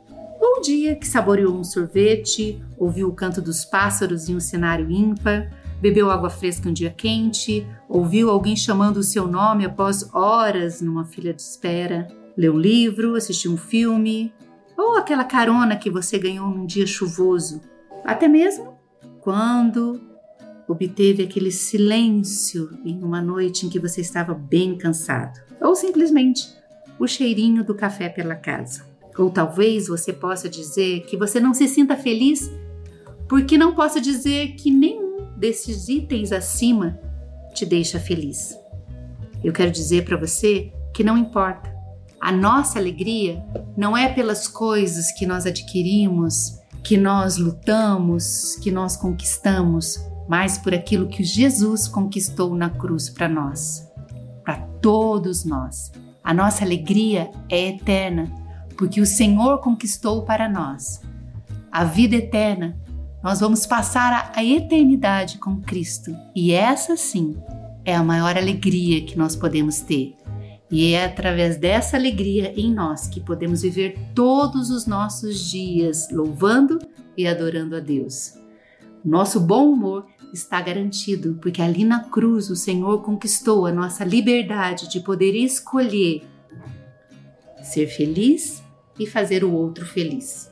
Ou 0.40 0.58
o 0.58 0.60
dia 0.60 0.94
que 0.94 1.06
saboreou 1.06 1.54
um 1.54 1.64
sorvete, 1.64 2.62
ouviu 2.78 3.08
o 3.08 3.14
canto 3.14 3.40
dos 3.40 3.64
pássaros 3.64 4.28
em 4.28 4.36
um 4.36 4.40
cenário 4.40 4.90
ímpar, 4.90 5.50
bebeu 5.80 6.10
água 6.10 6.28
fresca 6.28 6.68
um 6.68 6.72
dia 6.72 6.90
quente, 6.90 7.66
ouviu 7.88 8.30
alguém 8.30 8.54
chamando 8.54 8.98
o 8.98 9.02
seu 9.02 9.26
nome 9.26 9.64
após 9.64 10.08
horas 10.14 10.80
numa 10.82 11.04
fila 11.04 11.32
de 11.32 11.40
espera, 11.40 12.08
leu 12.36 12.54
um 12.54 12.58
livro, 12.58 13.14
assistiu 13.16 13.52
um 13.52 13.56
filme, 13.56 14.32
ou 14.76 14.96
aquela 14.96 15.24
carona 15.24 15.76
que 15.76 15.90
você 15.90 16.18
ganhou 16.18 16.48
num 16.48 16.66
dia 16.66 16.86
chuvoso, 16.86 17.60
até 18.04 18.28
mesmo 18.28 18.74
quando 19.20 20.00
obteve 20.68 21.22
aquele 21.22 21.50
silêncio 21.50 22.70
em 22.84 23.02
uma 23.02 23.20
noite 23.20 23.66
em 23.66 23.68
que 23.68 23.78
você 23.78 24.00
estava 24.00 24.34
bem 24.34 24.76
cansado, 24.76 25.40
ou 25.60 25.74
simplesmente 25.74 26.48
o 26.98 27.06
cheirinho 27.06 27.64
do 27.64 27.74
café 27.74 28.08
pela 28.08 28.34
casa. 28.34 28.84
Ou 29.16 29.30
talvez 29.30 29.88
você 29.88 30.12
possa 30.12 30.48
dizer 30.48 31.04
que 31.06 31.16
você 31.16 31.38
não 31.38 31.54
se 31.54 31.68
sinta 31.68 31.96
feliz 31.96 32.50
porque 33.28 33.56
não 33.56 33.74
possa 33.74 34.00
dizer 34.00 34.54
que 34.54 34.70
nenhum 34.70 35.28
desses 35.36 35.88
itens 35.88 36.32
acima 36.32 36.98
te 37.54 37.64
deixa 37.64 37.98
feliz. 37.98 38.58
Eu 39.42 39.52
quero 39.52 39.70
dizer 39.70 40.04
para 40.04 40.16
você 40.16 40.72
que 40.92 41.04
não 41.04 41.16
importa. 41.16 41.73
A 42.24 42.32
nossa 42.32 42.78
alegria 42.78 43.44
não 43.76 43.94
é 43.94 44.08
pelas 44.08 44.48
coisas 44.48 45.12
que 45.12 45.26
nós 45.26 45.44
adquirimos, 45.44 46.58
que 46.82 46.96
nós 46.96 47.36
lutamos, 47.36 48.56
que 48.62 48.70
nós 48.70 48.96
conquistamos, 48.96 50.02
mas 50.26 50.56
por 50.56 50.72
aquilo 50.72 51.06
que 51.06 51.22
Jesus 51.22 51.86
conquistou 51.86 52.54
na 52.54 52.70
cruz 52.70 53.10
para 53.10 53.28
nós, 53.28 53.86
para 54.42 54.56
todos 54.80 55.44
nós. 55.44 55.92
A 56.24 56.32
nossa 56.32 56.64
alegria 56.64 57.30
é 57.50 57.68
eterna, 57.68 58.32
porque 58.74 59.02
o 59.02 59.06
Senhor 59.06 59.58
conquistou 59.58 60.22
para 60.22 60.48
nós. 60.48 61.02
A 61.70 61.84
vida 61.84 62.16
eterna, 62.16 62.74
nós 63.22 63.40
vamos 63.40 63.66
passar 63.66 64.32
a 64.34 64.42
eternidade 64.42 65.36
com 65.36 65.60
Cristo, 65.60 66.16
e 66.34 66.52
essa 66.52 66.96
sim 66.96 67.36
é 67.84 67.94
a 67.94 68.02
maior 68.02 68.34
alegria 68.34 69.04
que 69.04 69.18
nós 69.18 69.36
podemos 69.36 69.80
ter. 69.80 70.16
E 70.70 70.92
é 70.92 71.04
através 71.04 71.56
dessa 71.56 71.96
alegria 71.96 72.52
em 72.56 72.72
nós 72.72 73.06
que 73.06 73.20
podemos 73.20 73.62
viver 73.62 73.98
todos 74.14 74.70
os 74.70 74.86
nossos 74.86 75.38
dias 75.50 76.08
louvando 76.10 76.78
e 77.16 77.26
adorando 77.26 77.76
a 77.76 77.80
Deus. 77.80 78.34
Nosso 79.04 79.38
bom 79.38 79.70
humor 79.70 80.06
está 80.32 80.60
garantido, 80.60 81.38
porque 81.40 81.60
ali 81.60 81.84
na 81.84 82.04
cruz 82.04 82.50
o 82.50 82.56
Senhor 82.56 83.02
conquistou 83.02 83.66
a 83.66 83.72
nossa 83.72 84.04
liberdade 84.04 84.88
de 84.88 85.00
poder 85.00 85.34
escolher 85.34 86.22
ser 87.62 87.86
feliz 87.86 88.62
e 88.98 89.06
fazer 89.06 89.44
o 89.44 89.52
outro 89.52 89.84
feliz. 89.86 90.50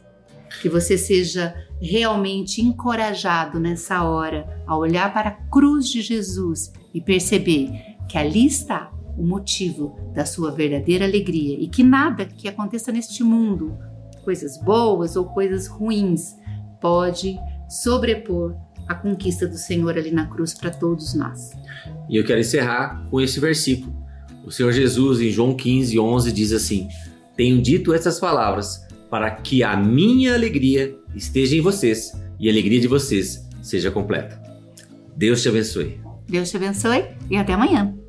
Que 0.60 0.68
você 0.68 0.98
seja 0.98 1.54
realmente 1.80 2.60
encorajado 2.60 3.58
nessa 3.58 4.04
hora 4.04 4.62
a 4.66 4.76
olhar 4.76 5.12
para 5.12 5.30
a 5.30 5.48
cruz 5.50 5.88
de 5.88 6.02
Jesus 6.02 6.72
e 6.92 7.00
perceber 7.00 7.72
que 8.08 8.18
ali 8.18 8.46
está 8.46 8.92
o 9.16 9.22
motivo 9.22 9.96
da 10.14 10.24
sua 10.24 10.50
verdadeira 10.50 11.04
alegria 11.04 11.56
e 11.58 11.68
que 11.68 11.82
nada 11.82 12.24
que 12.24 12.48
aconteça 12.48 12.90
neste 12.90 13.22
mundo, 13.22 13.76
coisas 14.24 14.58
boas 14.62 15.16
ou 15.16 15.26
coisas 15.26 15.66
ruins, 15.66 16.36
pode 16.80 17.38
sobrepor 17.68 18.54
a 18.88 18.94
conquista 18.94 19.46
do 19.46 19.56
Senhor 19.56 19.96
ali 19.96 20.10
na 20.10 20.26
cruz 20.26 20.54
para 20.54 20.70
todos 20.70 21.14
nós. 21.14 21.50
E 22.08 22.16
eu 22.16 22.24
quero 22.24 22.40
encerrar 22.40 23.06
com 23.10 23.20
esse 23.20 23.38
versículo. 23.40 23.94
O 24.44 24.50
Senhor 24.50 24.72
Jesus, 24.72 25.20
em 25.20 25.30
João 25.30 25.54
15, 25.54 25.98
11, 25.98 26.32
diz 26.32 26.52
assim: 26.52 26.88
Tenho 27.36 27.62
dito 27.62 27.94
essas 27.94 28.18
palavras 28.18 28.84
para 29.08 29.30
que 29.30 29.62
a 29.62 29.76
minha 29.76 30.34
alegria 30.34 30.96
esteja 31.14 31.56
em 31.56 31.60
vocês 31.60 32.12
e 32.40 32.48
a 32.48 32.52
alegria 32.52 32.80
de 32.80 32.88
vocês 32.88 33.48
seja 33.62 33.90
completa. 33.90 34.40
Deus 35.16 35.42
te 35.42 35.48
abençoe. 35.48 36.00
Deus 36.28 36.50
te 36.50 36.56
abençoe 36.56 37.04
e 37.30 37.36
até 37.36 37.52
amanhã. 37.52 38.01